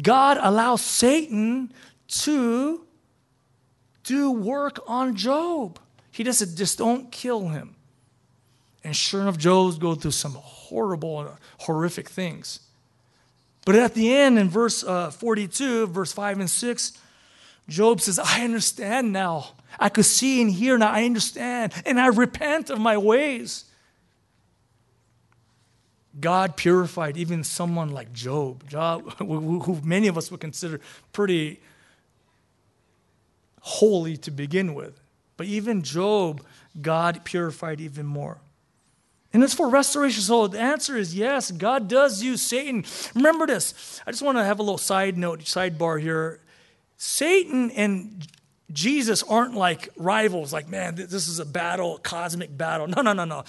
[0.02, 1.74] God allows Satan
[2.08, 2.86] to
[4.04, 5.80] do work on Job.
[6.12, 7.76] He doesn't just don't kill him.
[8.84, 12.62] And sure enough, Job goes through some horrible, horrific things.
[13.66, 16.94] But at the end, in verse uh, 42, verse 5 and 6,
[17.68, 19.50] Job says, I understand now.
[19.80, 20.90] I could see and hear now.
[20.90, 21.74] I understand.
[21.86, 23.66] And I repent of my ways.
[26.20, 31.60] God purified even someone like Job, Job who, many of us would consider pretty
[33.62, 35.00] holy to begin with.
[35.36, 36.44] But even Job,
[36.82, 38.40] God purified even more.
[39.34, 40.24] And it's for restoration.
[40.24, 42.86] So the answer is yes, God does use Satan.
[43.14, 44.02] Remember this.
[44.08, 46.40] I just want to have a little side note, sidebar here.
[46.98, 48.28] Satan and
[48.72, 52.88] Jesus aren't like rivals, like, man, this is a battle, cosmic battle.
[52.98, 53.44] No, no, no, no.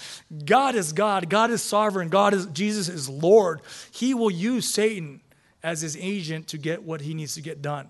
[0.45, 1.29] God is God.
[1.29, 2.09] God is sovereign.
[2.09, 3.61] God is, Jesus is Lord.
[3.91, 5.21] He will use Satan
[5.61, 7.89] as his agent to get what he needs to get done.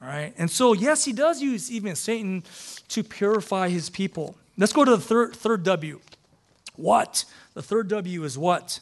[0.00, 0.32] All right?
[0.38, 2.44] And so, yes, he does use even Satan
[2.88, 4.36] to purify his people.
[4.56, 6.00] Let's go to the third, third W.
[6.76, 7.24] What?
[7.54, 8.80] The third W is what?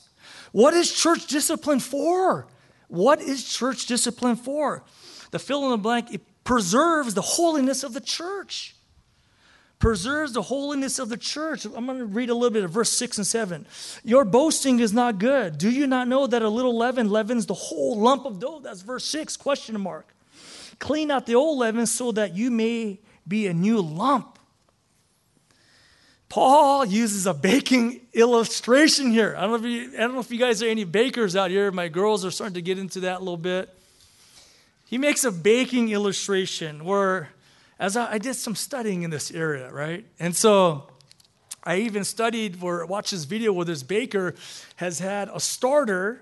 [0.50, 2.46] What is church discipline for?
[2.88, 4.82] What is church discipline for?
[5.32, 8.76] The fill in the blank, it preserves the holiness of the church.
[9.78, 11.64] Preserves the holiness of the church.
[11.64, 13.66] I'm going to read a little bit of verse 6 and 7.
[14.04, 15.58] Your boasting is not good.
[15.58, 18.60] Do you not know that a little leaven leavens the whole lump of dough?
[18.60, 20.06] That's verse 6, question mark.
[20.78, 24.38] Clean out the old leaven so that you may be a new lump.
[26.28, 29.34] Paul uses a baking illustration here.
[29.36, 31.50] I don't, know if you, I don't know if you guys are any bakers out
[31.50, 31.70] here.
[31.72, 33.68] My girls are starting to get into that a little bit.
[34.92, 37.30] He makes a baking illustration where,
[37.78, 40.04] as I, I did some studying in this area, right?
[40.20, 40.86] And so
[41.64, 44.34] I even studied or watched this video where this baker
[44.76, 46.20] has had a starter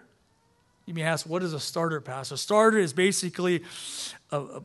[0.87, 2.31] you may ask, what is a starter pass?
[2.31, 3.63] A starter is basically
[4.31, 4.63] a, a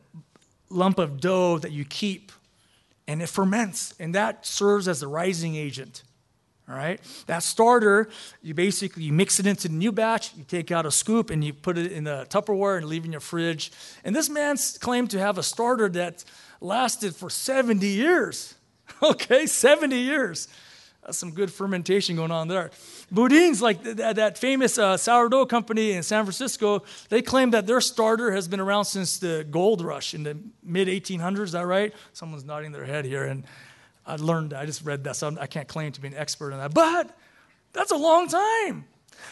[0.70, 2.30] lump of dough that you keep
[3.08, 6.04] and it ferments, and that serves as the rising agent.
[6.68, 8.08] All right, that starter,
[8.42, 10.34] you basically you mix it into the new batch.
[10.36, 13.06] You take out a scoop and you put it in the Tupperware and leave it
[13.06, 13.70] in your fridge.
[14.02, 16.24] And this man claimed to have a starter that
[16.60, 18.54] lasted for 70 years.
[19.02, 20.48] Okay, 70 years.
[21.06, 22.70] That's some good fermentation going on there.
[23.12, 27.80] Boudin's, like that, that famous uh, sourdough company in San Francisco, they claim that their
[27.80, 31.42] starter has been around since the gold rush in the mid 1800s.
[31.42, 31.94] Is that right?
[32.12, 33.44] Someone's nodding their head here, and
[34.06, 36.58] I learned, I just read that, so I can't claim to be an expert on
[36.58, 36.72] that.
[36.72, 37.16] But
[37.72, 38.86] that's a long time.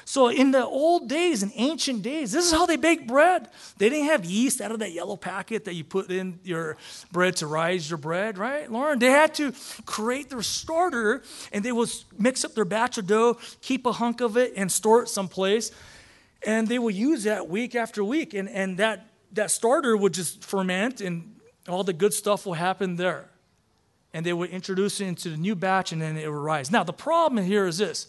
[0.04, 3.48] So, in the old days, in ancient days, this is how they baked bread.
[3.78, 6.76] They didn't have yeast out of that yellow packet that you put in your
[7.12, 8.98] bread to rise your bread, right, Lauren?
[8.98, 9.52] They had to
[9.86, 14.20] create their starter and they would mix up their batch of dough, keep a hunk
[14.20, 15.70] of it, and store it someplace.
[16.46, 18.34] And they would use that week after week.
[18.34, 21.34] And, and that, that starter would just ferment and
[21.68, 23.30] all the good stuff will happen there.
[24.14, 26.70] And they would introduce it into the new batch and then it would rise.
[26.70, 28.06] Now, the problem here is this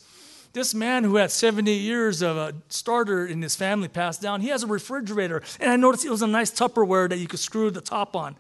[0.56, 4.48] this man who had 70 years of a starter in his family passed down, he
[4.48, 5.44] has a refrigerator.
[5.60, 8.38] And I noticed it was a nice Tupperware that you could screw the top on.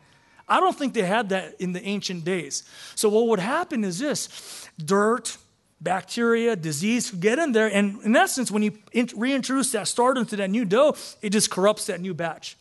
[0.47, 2.63] I don't think they had that in the ancient days.
[2.95, 5.37] So what would happen is this dirt,
[5.81, 7.67] bacteria, disease get in there.
[7.67, 8.77] And in essence, when you
[9.15, 12.57] reintroduce that starter into that new dough, it just corrupts that new batch.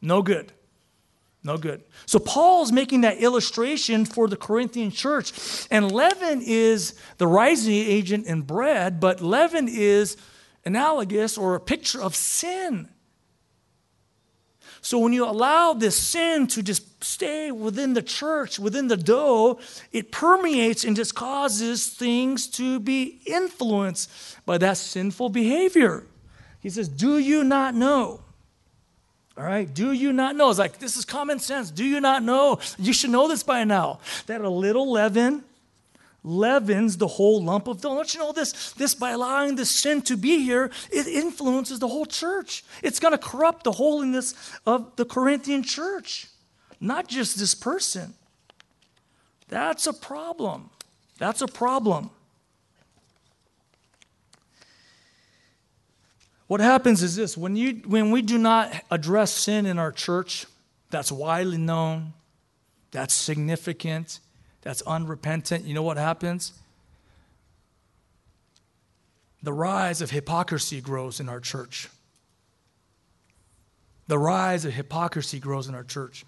[0.00, 0.52] No good.
[1.44, 1.82] No good.
[2.06, 5.66] So Paul's making that illustration for the Corinthian church.
[5.70, 10.16] And leaven is the rising agent in bread, but leaven is
[10.64, 12.88] analogous or a picture of sin.
[14.84, 19.60] So when you allow this sin to just stay within the church, within the dough,
[19.92, 24.10] it permeates and just causes things to be influenced
[24.44, 26.06] by that sinful behavior.
[26.60, 28.22] He says, Do you not know?
[29.36, 30.50] All right, do you not know?
[30.50, 31.70] It's like, this is common sense.
[31.70, 32.58] Do you not know?
[32.78, 35.44] You should know this by now that a little leaven
[36.24, 37.94] leavens the whole lump of dough.
[37.94, 38.72] Don't you know this?
[38.72, 42.62] This, by allowing this sin to be here, it influences the whole church.
[42.82, 44.34] It's going to corrupt the holiness
[44.66, 46.28] of the Corinthian church,
[46.80, 48.14] not just this person.
[49.48, 50.70] That's a problem.
[51.18, 52.10] That's a problem.
[56.52, 60.44] What happens is this when, you, when we do not address sin in our church,
[60.90, 62.12] that's widely known,
[62.90, 64.20] that's significant,
[64.60, 66.52] that's unrepentant, you know what happens?
[69.42, 71.88] The rise of hypocrisy grows in our church.
[74.08, 76.26] The rise of hypocrisy grows in our church.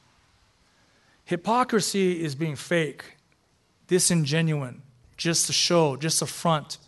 [1.27, 3.19] Hypocrisy is being fake,
[3.89, 4.79] disingenuine,
[5.19, 6.79] just a show, just a front.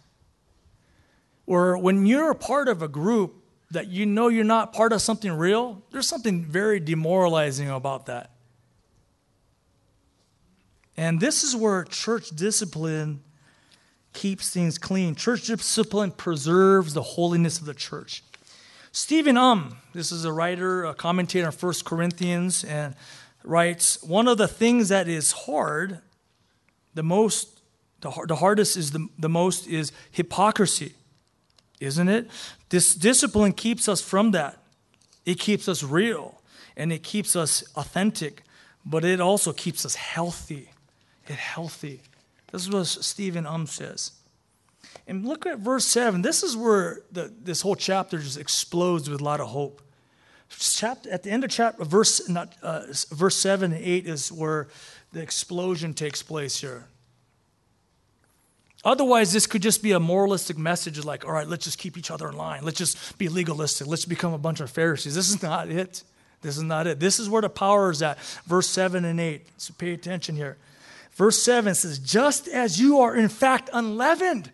[1.46, 5.00] Or when you're a part of a group that you know you're not part of
[5.00, 8.30] something real, there's something very demoralizing about that.
[10.96, 13.22] And this is where church discipline
[14.12, 15.14] keeps things clean.
[15.14, 18.22] Church discipline preserves the holiness of the church.
[18.92, 22.94] Stephen Um, this is a writer, a commentator on 1 Corinthians, and
[23.44, 26.00] writes One of the things that is hard,
[26.94, 27.60] the most,
[28.00, 30.94] the, the hardest is the, the most, is hypocrisy
[31.80, 32.30] isn't it?
[32.68, 34.58] This discipline keeps us from that.
[35.24, 36.40] It keeps us real
[36.76, 38.42] and it keeps us authentic,
[38.84, 40.70] but it also keeps us healthy.
[41.26, 42.02] It healthy.
[42.52, 44.12] This is what Stephen Um says.
[45.06, 46.22] And look at verse 7.
[46.22, 49.82] This is where the, this whole chapter just explodes with a lot of hope.
[50.48, 54.68] Chapter, at the end of chapter, verse, not, uh, verse 7 and 8 is where
[55.12, 56.86] the explosion takes place here.
[58.86, 62.08] Otherwise, this could just be a moralistic message like, all right, let's just keep each
[62.08, 62.62] other in line.
[62.62, 63.88] Let's just be legalistic.
[63.88, 65.16] Let's become a bunch of Pharisees.
[65.16, 66.04] This is not it.
[66.40, 67.00] This is not it.
[67.00, 68.16] This is where the power is at.
[68.46, 69.44] Verse 7 and 8.
[69.56, 70.56] So pay attention here.
[71.14, 74.52] Verse 7 says, just as you are in fact unleavened.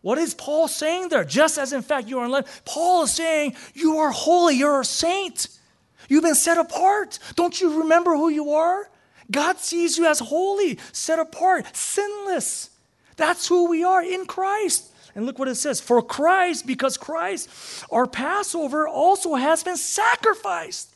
[0.00, 1.24] What is Paul saying there?
[1.24, 2.54] Just as in fact you are unleavened.
[2.64, 4.54] Paul is saying, you are holy.
[4.54, 5.48] You're a saint.
[6.08, 7.18] You've been set apart.
[7.34, 8.88] Don't you remember who you are?
[9.28, 12.70] God sees you as holy, set apart, sinless.
[13.16, 14.92] That's who we are in Christ.
[15.14, 17.48] And look what it says For Christ, because Christ,
[17.90, 20.94] our Passover, also has been sacrificed.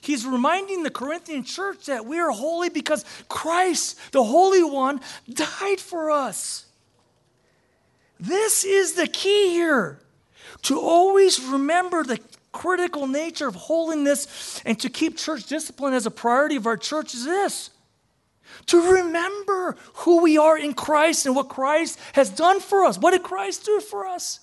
[0.00, 5.00] He's reminding the Corinthian church that we are holy because Christ, the Holy One,
[5.32, 6.66] died for us.
[8.20, 9.98] This is the key here
[10.62, 12.20] to always remember the
[12.52, 17.14] critical nature of holiness and to keep church discipline as a priority of our church
[17.14, 17.70] is this
[18.66, 22.98] to remember who we are in Christ and what Christ has done for us.
[22.98, 24.40] What did Christ do for us?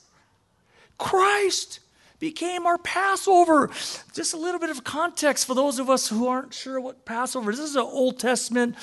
[0.98, 1.80] Christ
[2.20, 3.70] became our Passover.
[4.14, 7.52] Just a little bit of context for those of us who aren't sure what Passover
[7.52, 7.58] is.
[7.58, 8.76] This is an Old Testament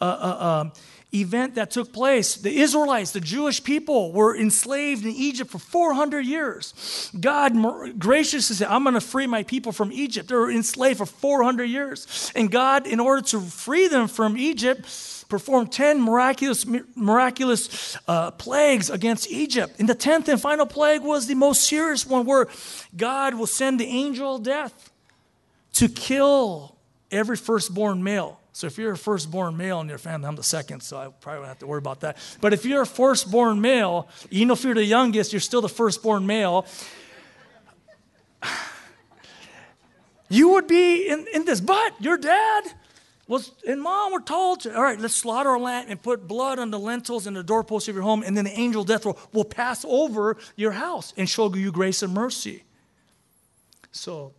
[0.00, 0.72] uh, uh, um,
[1.14, 2.36] event that took place.
[2.36, 7.10] The Israelites, the Jewish people, were enslaved in Egypt for 400 years.
[7.18, 7.54] God
[7.98, 10.28] graciously said, I'm going to free my people from Egypt.
[10.28, 12.32] They were enslaved for 400 years.
[12.34, 14.86] And God, in order to free them from Egypt,
[15.28, 19.74] performed 10 miraculous, miraculous uh, plagues against Egypt.
[19.78, 22.48] And the 10th and final plague was the most serious one, where
[22.96, 24.90] God will send the angel of death
[25.74, 26.76] to kill
[27.10, 30.80] every firstborn male So if you're a firstborn male in your family, I'm the second,
[30.84, 32.16] so I probably don't have to worry about that.
[32.40, 36.26] But if you're a firstborn male, even if you're the youngest, you're still the firstborn
[36.26, 36.64] male.
[40.30, 42.64] You would be in, in this, but your dad
[43.28, 46.70] was and mom were told, all right, let's slaughter a lamb and put blood on
[46.70, 49.18] the lintels and the doorposts of your home, and then the angel of death will,
[49.32, 52.64] will pass over your house and show you grace and mercy.
[53.92, 54.32] So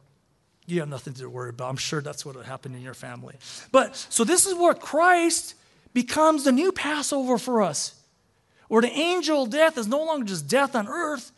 [0.68, 1.70] you have nothing to worry about.
[1.70, 3.36] I'm sure that's what happened in your family.
[3.72, 5.56] But so this is where Christ
[5.94, 7.96] becomes the new Passover for us,
[8.68, 11.32] where the angel death is no longer just death on earth,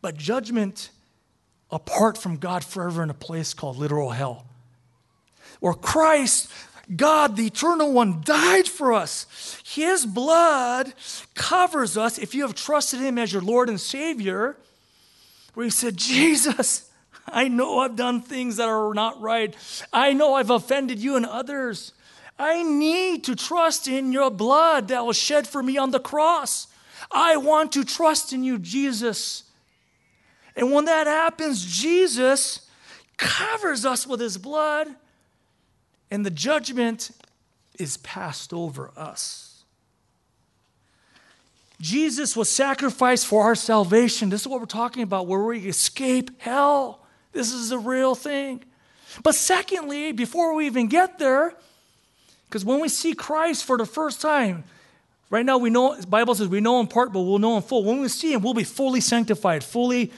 [0.00, 0.90] but judgment
[1.70, 4.46] apart from God forever in a place called literal hell.
[5.60, 6.50] Where Christ,
[6.96, 9.62] God, the eternal one, died for us.
[9.64, 10.94] His blood
[11.34, 14.56] covers us if you have trusted Him as your Lord and Savior.
[15.54, 16.89] Where He said, Jesus,
[17.28, 19.54] I know I've done things that are not right.
[19.92, 21.92] I know I've offended you and others.
[22.38, 26.66] I need to trust in your blood that was shed for me on the cross.
[27.10, 29.44] I want to trust in you, Jesus.
[30.56, 32.68] And when that happens, Jesus
[33.16, 34.88] covers us with his blood,
[36.10, 37.10] and the judgment
[37.78, 39.64] is passed over us.
[41.80, 44.28] Jesus was sacrificed for our salvation.
[44.28, 46.99] This is what we're talking about, where we escape hell.
[47.32, 48.62] This is the real thing.
[49.22, 51.54] But secondly, before we even get there,
[52.48, 54.64] because when we see Christ for the first time,
[55.30, 57.84] right now we know, Bible says we know in part, but we'll know in full.
[57.84, 60.12] When we see him, we'll be fully sanctified, fully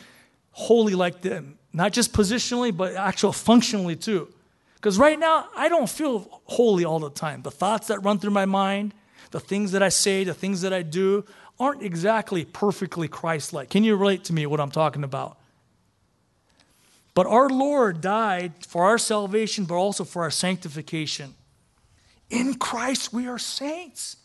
[0.53, 1.59] holy like them.
[1.73, 4.29] Not just positionally, but actual functionally too.
[4.77, 7.43] Because right now, I don't feel holy all the time.
[7.43, 8.95] The thoughts that run through my mind,
[9.31, 11.25] the things that I say, the things that I do
[11.61, 13.71] aren't exactly perfectly Christ like.
[13.71, 15.39] Can you relate to me what I'm talking about?
[17.15, 21.35] But our Lord died for our salvation, but also for our sanctification.
[22.31, 24.17] In Christ, we are saints.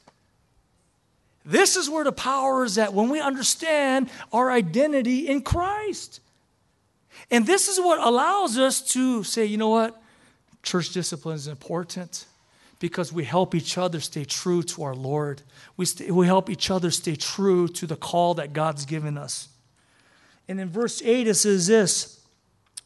[1.44, 6.22] This is where the power is at when we understand our identity in Christ.
[7.30, 10.02] And this is what allows us to say, you know what?
[10.64, 12.26] Church discipline is important
[12.80, 15.42] because we help each other stay true to our Lord.
[15.78, 19.50] We, stay, we help each other stay true to the call that God's given us.
[20.48, 22.17] And in verse 8, it says this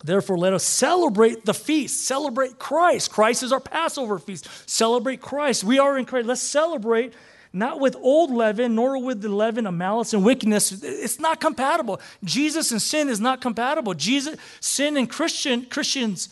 [0.03, 3.11] Therefore, let us celebrate the feast, celebrate Christ.
[3.11, 4.47] Christ is our Passover feast.
[4.69, 5.63] Celebrate Christ.
[5.63, 6.27] We are in Christ.
[6.27, 7.13] Let's celebrate
[7.53, 10.83] not with old leaven, nor with the leaven of malice and wickedness.
[10.83, 11.99] It's not compatible.
[12.23, 13.93] Jesus and sin is not compatible.
[13.93, 16.29] Jesus, sin and Christian Christians,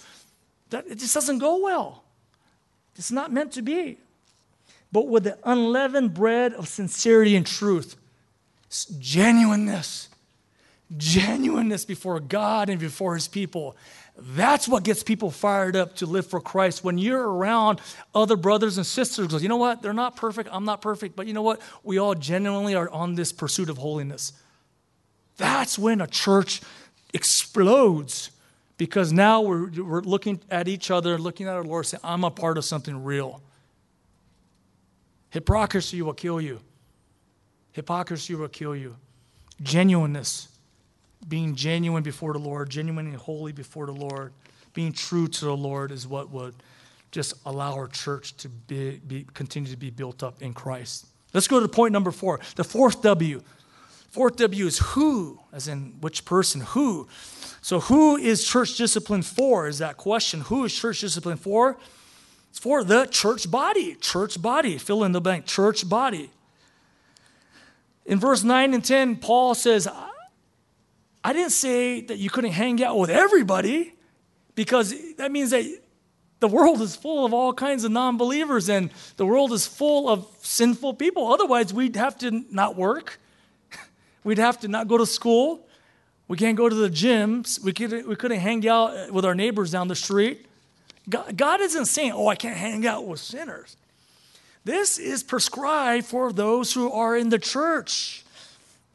[0.70, 2.04] that it just doesn't go well.
[2.96, 3.98] It's not meant to be.
[4.92, 7.96] But with the unleavened bread of sincerity and truth,
[9.00, 10.09] genuineness
[10.98, 13.78] genuineness before God and before his people.
[14.18, 16.84] That's what gets people fired up to live for Christ.
[16.84, 17.80] When you're around
[18.14, 19.82] other brothers and sisters, you know what?
[19.82, 20.50] They're not perfect.
[20.52, 21.16] I'm not perfect.
[21.16, 21.62] But you know what?
[21.84, 24.34] We all genuinely are on this pursuit of holiness.
[25.38, 26.62] That's when a church
[27.14, 28.32] explodes
[28.78, 32.32] because now we're, we're looking at each other, looking at our Lord, saying, I'm a
[32.32, 33.42] part of something real.
[35.30, 36.60] Hypocrisy will kill you.
[37.72, 38.96] Hypocrisy will kill you.
[39.62, 40.50] Genuineness
[41.28, 44.34] being genuine before the Lord, genuine and holy before the Lord,
[44.74, 46.56] being true to the Lord is what would
[47.12, 51.06] just allow our church to be, be, continue to be built up in Christ.
[51.34, 52.40] Let's go to point number four.
[52.56, 53.42] The fourth W.
[54.10, 57.08] Fourth W is who, as in which person, who.
[57.62, 59.68] So, who is church discipline for?
[59.68, 60.42] Is that question.
[60.42, 61.78] Who is church discipline for?
[62.50, 63.96] It's for the church body.
[63.96, 64.78] Church body.
[64.78, 65.46] Fill in the blank.
[65.46, 66.32] Church body.
[68.06, 69.88] In verse 9 and 10, Paul says,
[71.24, 73.94] I didn't say that you couldn't hang out with everybody
[74.56, 75.66] because that means that
[76.40, 80.08] the world is full of all kinds of non believers and the world is full
[80.08, 81.28] of sinful people.
[81.28, 83.20] Otherwise, we'd have to not work,
[84.24, 85.68] we'd have to not go to school,
[86.28, 89.72] we can't go to the gyms, we, could, we couldn't hang out with our neighbors
[89.72, 90.46] down the street.
[91.10, 93.76] God, God isn't saying, oh, I can't hang out with sinners.
[94.64, 98.24] This is prescribed for those who are in the church.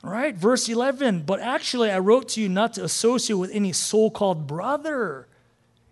[0.05, 0.36] Right?
[0.36, 4.46] Verse 11, but actually I wrote to you not to associate with any so called
[4.46, 5.26] brother,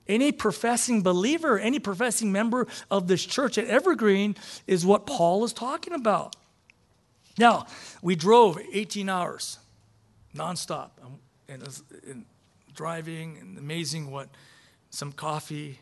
[0.07, 4.37] any professing believer, any professing member of this church at Evergreen
[4.67, 6.37] is what Paul is talking about.
[7.39, 7.67] Now,
[8.03, 9.59] we drove 18 hours
[10.37, 10.91] nonstop
[11.49, 11.63] and,
[12.07, 12.25] and
[12.75, 14.29] driving, and amazing what
[14.91, 15.79] some coffee,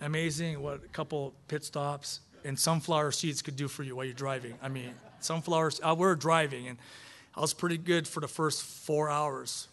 [0.00, 4.14] amazing what a couple pit stops and sunflower seeds could do for you while you're
[4.14, 4.54] driving.
[4.62, 6.78] I mean, sunflowers, uh, we're driving and
[7.38, 9.68] I was pretty good for the first four hours.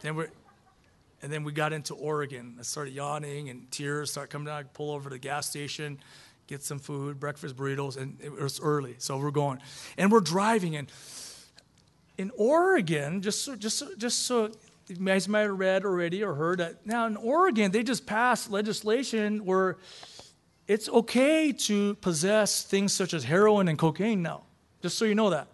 [0.00, 0.24] Then we
[1.20, 2.56] and then we got into Oregon.
[2.58, 4.60] I started yawning and tears started coming down.
[4.60, 5.98] I pull over to the gas station,
[6.46, 9.58] get some food, breakfast burritos, and it was early, so we're going.
[9.98, 10.90] And we're driving, and
[12.16, 14.50] in Oregon, just so, just so, just so
[14.88, 18.50] you guys might have read already or heard that now in Oregon, they just passed
[18.50, 19.76] legislation where
[20.66, 24.44] it's okay to possess things such as heroin and cocaine now,
[24.80, 25.48] just so you know that.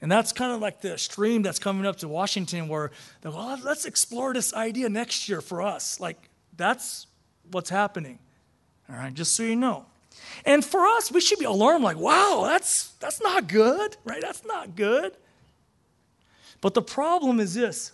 [0.00, 2.92] And that's kind of like the stream that's coming up to Washington where,
[3.24, 5.98] well, oh, let's explore this idea next year for us.
[5.98, 7.06] Like, that's
[7.50, 8.18] what's happening.
[8.88, 9.86] All right, just so you know.
[10.44, 14.20] And for us, we should be alarmed, like, wow, that's, that's not good, right?
[14.20, 15.12] That's not good.
[16.60, 17.92] But the problem is this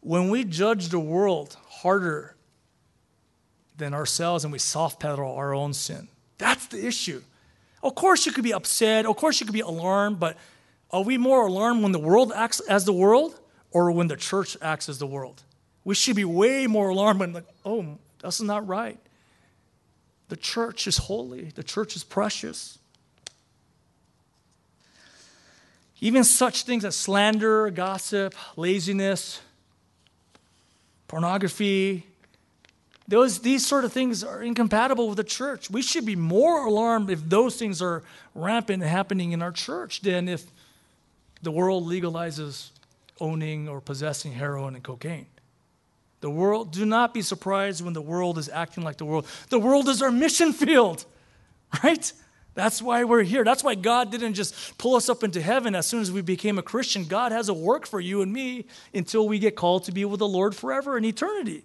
[0.00, 2.36] when we judge the world harder
[3.76, 6.08] than ourselves and we soft pedal our own sin,
[6.38, 7.22] that's the issue.
[7.82, 9.06] Of course, you could be upset.
[9.06, 10.36] Of course, you could be alarmed, but
[10.90, 13.38] are we more alarmed when the world acts as the world
[13.70, 15.42] or when the church acts as the world?
[15.84, 18.98] We should be way more alarmed when, like, oh, that's not right.
[20.28, 22.78] The church is holy, the church is precious.
[26.00, 29.40] Even such things as slander, gossip, laziness,
[31.08, 32.04] pornography,
[33.08, 35.70] those, these sort of things are incompatible with the church.
[35.70, 38.02] We should be more alarmed if those things are
[38.34, 40.44] rampant happening in our church than if
[41.42, 42.70] the world legalizes
[43.20, 45.26] owning or possessing heroin and cocaine.
[46.20, 49.26] The world, do not be surprised when the world is acting like the world.
[49.50, 51.04] The world is our mission field,
[51.84, 52.12] right?
[52.54, 53.44] That's why we're here.
[53.44, 56.58] That's why God didn't just pull us up into heaven as soon as we became
[56.58, 57.04] a Christian.
[57.04, 58.64] God has a work for you and me
[58.94, 61.64] until we get called to be with the Lord forever in eternity.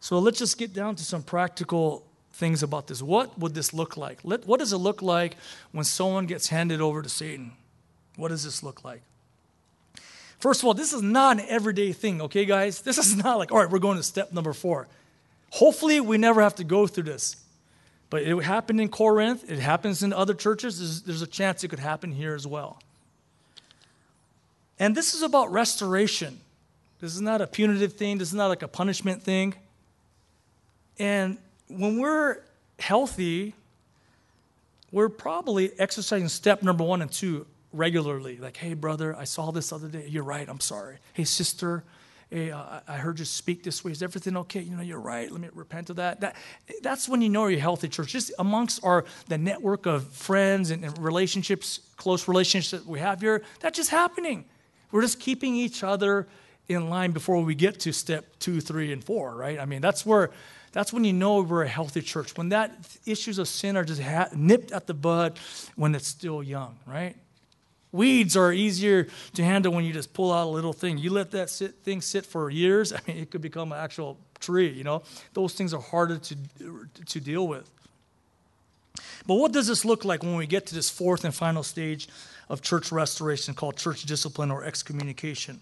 [0.00, 3.02] So let's just get down to some practical things about this.
[3.02, 4.20] What would this look like?
[4.22, 5.36] What does it look like
[5.72, 7.52] when someone gets handed over to Satan?
[8.16, 9.02] What does this look like?
[10.38, 12.80] First of all, this is not an everyday thing, okay, guys?
[12.80, 14.88] This is not like, all right, we're going to step number four.
[15.50, 17.36] Hopefully, we never have to go through this.
[18.10, 20.78] But it happened in Corinth, it happens in other churches.
[20.78, 22.78] There's, there's a chance it could happen here as well.
[24.78, 26.40] And this is about restoration.
[27.00, 29.54] This is not a punitive thing, this is not like a punishment thing.
[30.98, 31.38] And
[31.78, 32.38] when we're
[32.78, 33.54] healthy,
[34.90, 38.36] we're probably exercising step number one and two regularly.
[38.36, 40.06] Like, hey, brother, I saw this other day.
[40.08, 40.48] You're right.
[40.48, 40.98] I'm sorry.
[41.14, 41.84] Hey, sister,
[42.30, 43.92] hey, uh, I heard you speak this way.
[43.92, 44.60] Is everything okay?
[44.60, 45.30] You know, you're right.
[45.30, 46.20] Let me repent of that.
[46.20, 46.36] that
[46.82, 48.08] that's when you know you're healthy, church.
[48.12, 53.20] Just amongst our the network of friends and, and relationships, close relationships that we have
[53.20, 54.44] here, that's just happening.
[54.90, 56.26] We're just keeping each other
[56.68, 59.58] in line before we get to step two, three, and four, right?
[59.58, 60.30] I mean, that's where
[60.72, 62.36] that's when you know we're a healthy church.
[62.36, 62.72] When that
[63.04, 65.38] issues of sin are just ha- nipped at the bud
[65.76, 67.14] when it's still young, right?
[67.92, 70.96] Weeds are easier to handle when you just pull out a little thing.
[70.96, 74.18] You let that sit, thing sit for years, I mean, it could become an actual
[74.40, 75.02] tree, you know?
[75.34, 76.36] Those things are harder to,
[77.06, 77.70] to deal with.
[79.26, 82.08] But what does this look like when we get to this fourth and final stage
[82.48, 85.60] of church restoration called church discipline or excommunication?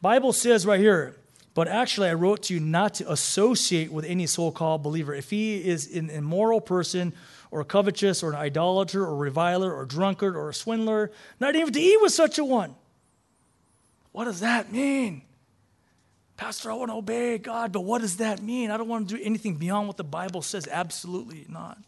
[0.00, 1.16] Bible says right here,
[1.54, 5.14] but actually I wrote to you not to associate with any so-called believer.
[5.14, 7.12] If he is an immoral person
[7.50, 11.80] or covetous or an idolater or reviler or drunkard or a swindler, not even to
[11.80, 12.74] eat with such a one.
[14.12, 15.22] What does that mean?
[16.36, 18.70] Pastor, I want to obey God, but what does that mean?
[18.70, 20.66] I don't want to do anything beyond what the Bible says.
[20.70, 21.78] Absolutely not.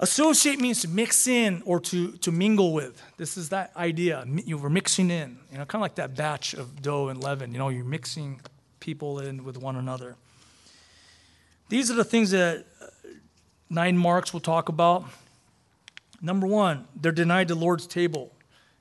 [0.00, 3.00] Associate means to mix in or to, to mingle with.
[3.16, 4.24] This is that idea.
[4.26, 7.52] You were mixing in, you know, kind of like that batch of dough and leaven.
[7.52, 8.40] You know, you're mixing
[8.80, 10.16] people in with one another.
[11.68, 12.86] These are the things that uh,
[13.70, 15.04] nine marks we'll talk about.
[16.20, 18.32] Number one, they're denied the Lord's table.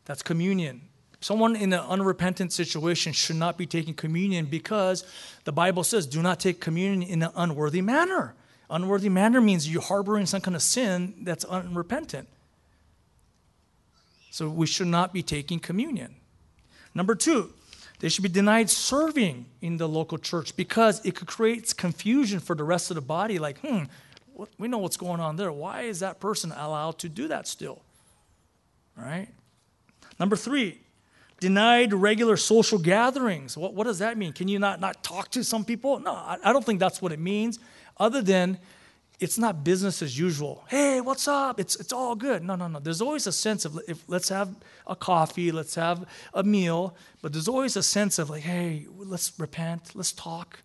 [0.06, 0.82] That's communion.
[1.22, 5.06] Someone in an unrepentant situation should not be taking communion because
[5.46, 8.36] the Bible says, do not take communion in an unworthy manner.
[8.70, 12.28] Unworthy manner means you're harboring some kind of sin that's unrepentant.
[14.32, 16.16] So we should not be taking communion.
[16.96, 17.52] Number two,
[18.00, 22.56] they should be denied serving in the local church because it could create confusion for
[22.56, 23.40] the rest of the body.
[23.40, 23.84] Like, hmm,
[24.58, 25.52] we know what's going on there.
[25.52, 27.82] Why is that person allowed to do that still?
[28.98, 29.30] All right?
[30.20, 30.80] Number three,
[31.44, 33.58] denied regular social gatherings.
[33.58, 34.32] What, what does that mean?
[34.32, 36.00] Can you not, not talk to some people?
[36.00, 37.60] No, I, I don't think that's what it means,
[37.98, 38.58] other than
[39.20, 40.64] it's not business as usual.
[40.70, 41.60] Hey, what's up?
[41.60, 42.46] It's, it's all good.
[42.46, 42.80] No, no, no.
[42.80, 44.56] There's always a sense of if, let's have
[44.88, 49.34] a coffee, let's have a meal, but there's always a sense of like, hey, let's
[49.38, 50.64] repent, let's talk,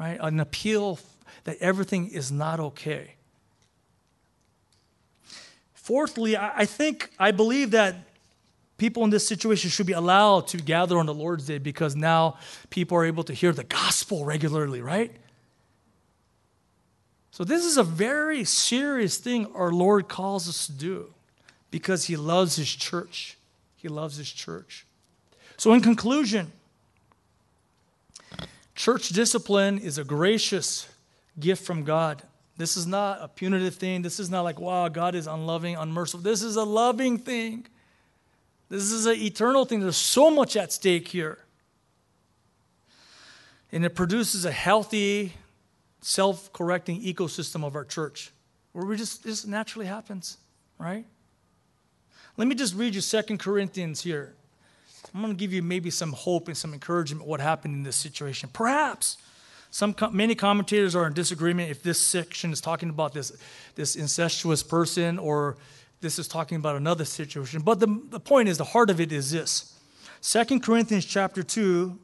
[0.00, 0.18] right?
[0.22, 1.00] An appeal
[1.44, 3.16] that everything is not okay.
[5.74, 7.94] Fourthly, I think, I believe that
[8.82, 12.36] people in this situation should be allowed to gather on the Lord's Day because now
[12.68, 15.12] people are able to hear the gospel regularly, right?
[17.30, 21.14] So, this is a very serious thing our Lord calls us to do
[21.70, 23.38] because He loves His church.
[23.76, 24.84] He loves His church.
[25.56, 26.50] So, in conclusion,
[28.74, 30.88] church discipline is a gracious
[31.38, 32.20] gift from God.
[32.56, 34.02] This is not a punitive thing.
[34.02, 36.24] This is not like, wow, God is unloving, unmerciful.
[36.24, 37.68] This is a loving thing.
[38.72, 39.80] This is an eternal thing.
[39.80, 41.36] There's so much at stake here.
[43.70, 45.34] And it produces a healthy,
[46.00, 48.32] self correcting ecosystem of our church
[48.72, 50.38] where we just, this naturally happens,
[50.78, 51.04] right?
[52.38, 54.32] Let me just read you Second Corinthians here.
[55.14, 57.96] I'm going to give you maybe some hope and some encouragement what happened in this
[57.96, 58.48] situation.
[58.54, 59.18] Perhaps
[59.70, 63.32] some many commentators are in disagreement if this section is talking about this,
[63.74, 65.58] this incestuous person or
[66.02, 67.62] this is talking about another situation.
[67.62, 69.78] But the, the point is, the heart of it is this.
[70.20, 71.98] 2 Corinthians chapter 2,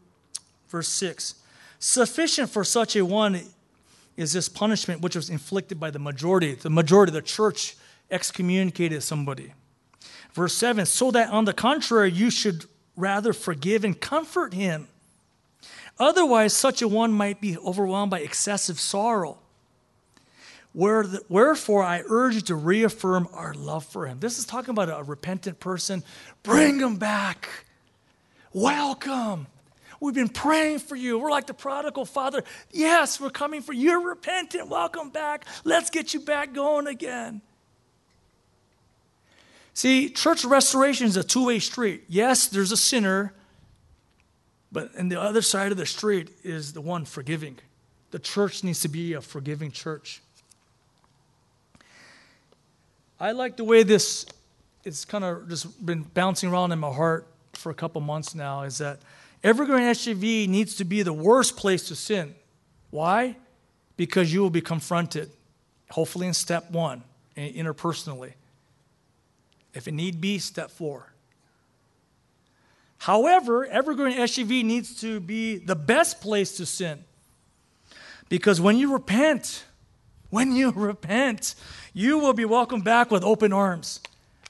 [0.68, 1.34] verse 6.
[1.78, 3.40] Sufficient for such a one
[4.16, 6.54] is this punishment which was inflicted by the majority.
[6.54, 7.76] The majority, of the church,
[8.10, 9.52] excommunicated somebody.
[10.32, 12.64] Verse 7 so that on the contrary, you should
[12.96, 14.88] rather forgive and comfort him.
[15.98, 19.38] Otherwise, such a one might be overwhelmed by excessive sorrow.
[20.78, 24.20] Wherefore, I urge you to reaffirm our love for him.
[24.20, 26.04] This is talking about a repentant person.
[26.44, 27.48] Bring him back.
[28.52, 29.48] Welcome.
[29.98, 31.18] We've been praying for you.
[31.18, 32.44] We're like the prodigal father.
[32.70, 33.90] Yes, we're coming for you.
[33.90, 34.68] You're repentant.
[34.68, 35.46] Welcome back.
[35.64, 37.40] Let's get you back going again.
[39.74, 42.04] See, church restoration is a two way street.
[42.06, 43.34] Yes, there's a sinner,
[44.70, 47.58] but on the other side of the street is the one forgiving.
[48.12, 50.22] The church needs to be a forgiving church.
[53.20, 54.26] I like the way this
[54.84, 58.62] it's kind of just been bouncing around in my heart for a couple months now
[58.62, 59.00] is that
[59.42, 62.34] Evergreen SGV needs to be the worst place to sin.
[62.90, 63.36] Why?
[63.96, 65.30] Because you will be confronted,
[65.90, 67.02] hopefully in step one,
[67.36, 68.32] interpersonally.
[69.74, 71.12] If it need be, step four.
[72.98, 77.04] However, Evergreen SGV needs to be the best place to sin.
[78.28, 79.64] Because when you repent,
[80.30, 81.54] when you repent,
[81.92, 84.00] you will be welcomed back with open arms.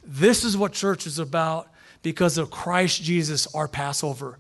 [0.04, 1.68] This is what church is about
[2.02, 4.38] because of Christ Jesus, our Passover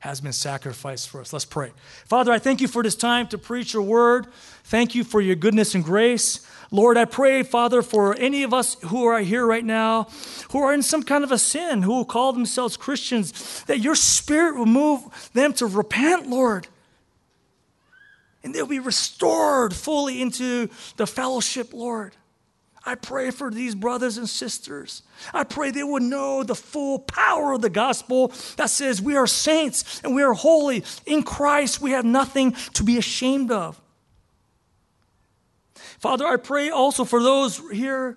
[0.00, 1.32] has been sacrificed for us.
[1.32, 1.72] Let's pray.
[2.06, 4.26] Father, I thank you for this time to preach your word.
[4.64, 6.46] Thank you for your goodness and grace.
[6.70, 10.08] Lord, I pray, Father, for any of us who are here right now,
[10.52, 14.56] who are in some kind of a sin, who call themselves Christians, that your spirit
[14.56, 16.66] will move them to repent, Lord.
[18.42, 22.16] And they'll be restored fully into the fellowship, Lord.
[22.84, 25.02] I pray for these brothers and sisters.
[25.34, 29.26] I pray they will know the full power of the gospel that says we are
[29.26, 30.84] saints and we are holy.
[31.04, 33.80] In Christ, we have nothing to be ashamed of.
[35.98, 38.16] Father, I pray also for those here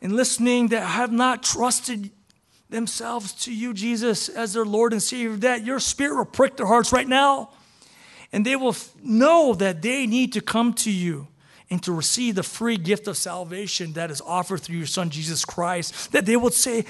[0.00, 2.10] and listening that have not trusted
[2.70, 6.66] themselves to you, Jesus, as their Lord and Savior, that your Spirit will prick their
[6.66, 7.50] hearts right now
[8.34, 11.28] and they will know that they need to come to you
[11.70, 15.44] and to receive the free gift of salvation that is offered through your Son, Jesus
[15.44, 16.84] Christ, that they would say,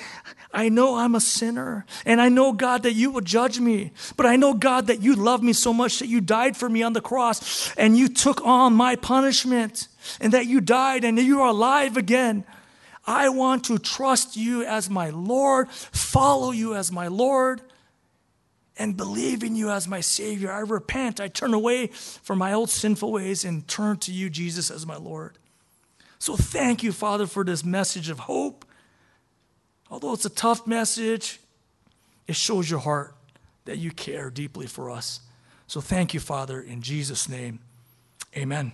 [0.55, 4.25] I know I'm a sinner, and I know, God, that you will judge me, but
[4.25, 6.95] I know, God, that you love me so much that you died for me on
[6.95, 9.89] the cross, and you took on my punishment,
[10.23, 12.45] and that you died, and you are alive again.
[13.07, 17.61] I want to trust you as my Lord, follow you as my Lord
[18.77, 20.51] and believe in you as my Savior.
[20.51, 21.21] I repent.
[21.21, 24.97] I turn away from my old sinful ways and turn to you, Jesus, as my
[24.97, 25.39] Lord.
[26.19, 28.65] So thank you, Father, for this message of hope.
[29.91, 31.41] Although it's a tough message,
[32.27, 33.15] it shows your heart
[33.65, 35.21] that you care deeply for us.
[35.67, 37.61] So thank you, Father, in Jesus' name.
[38.37, 38.73] Amen.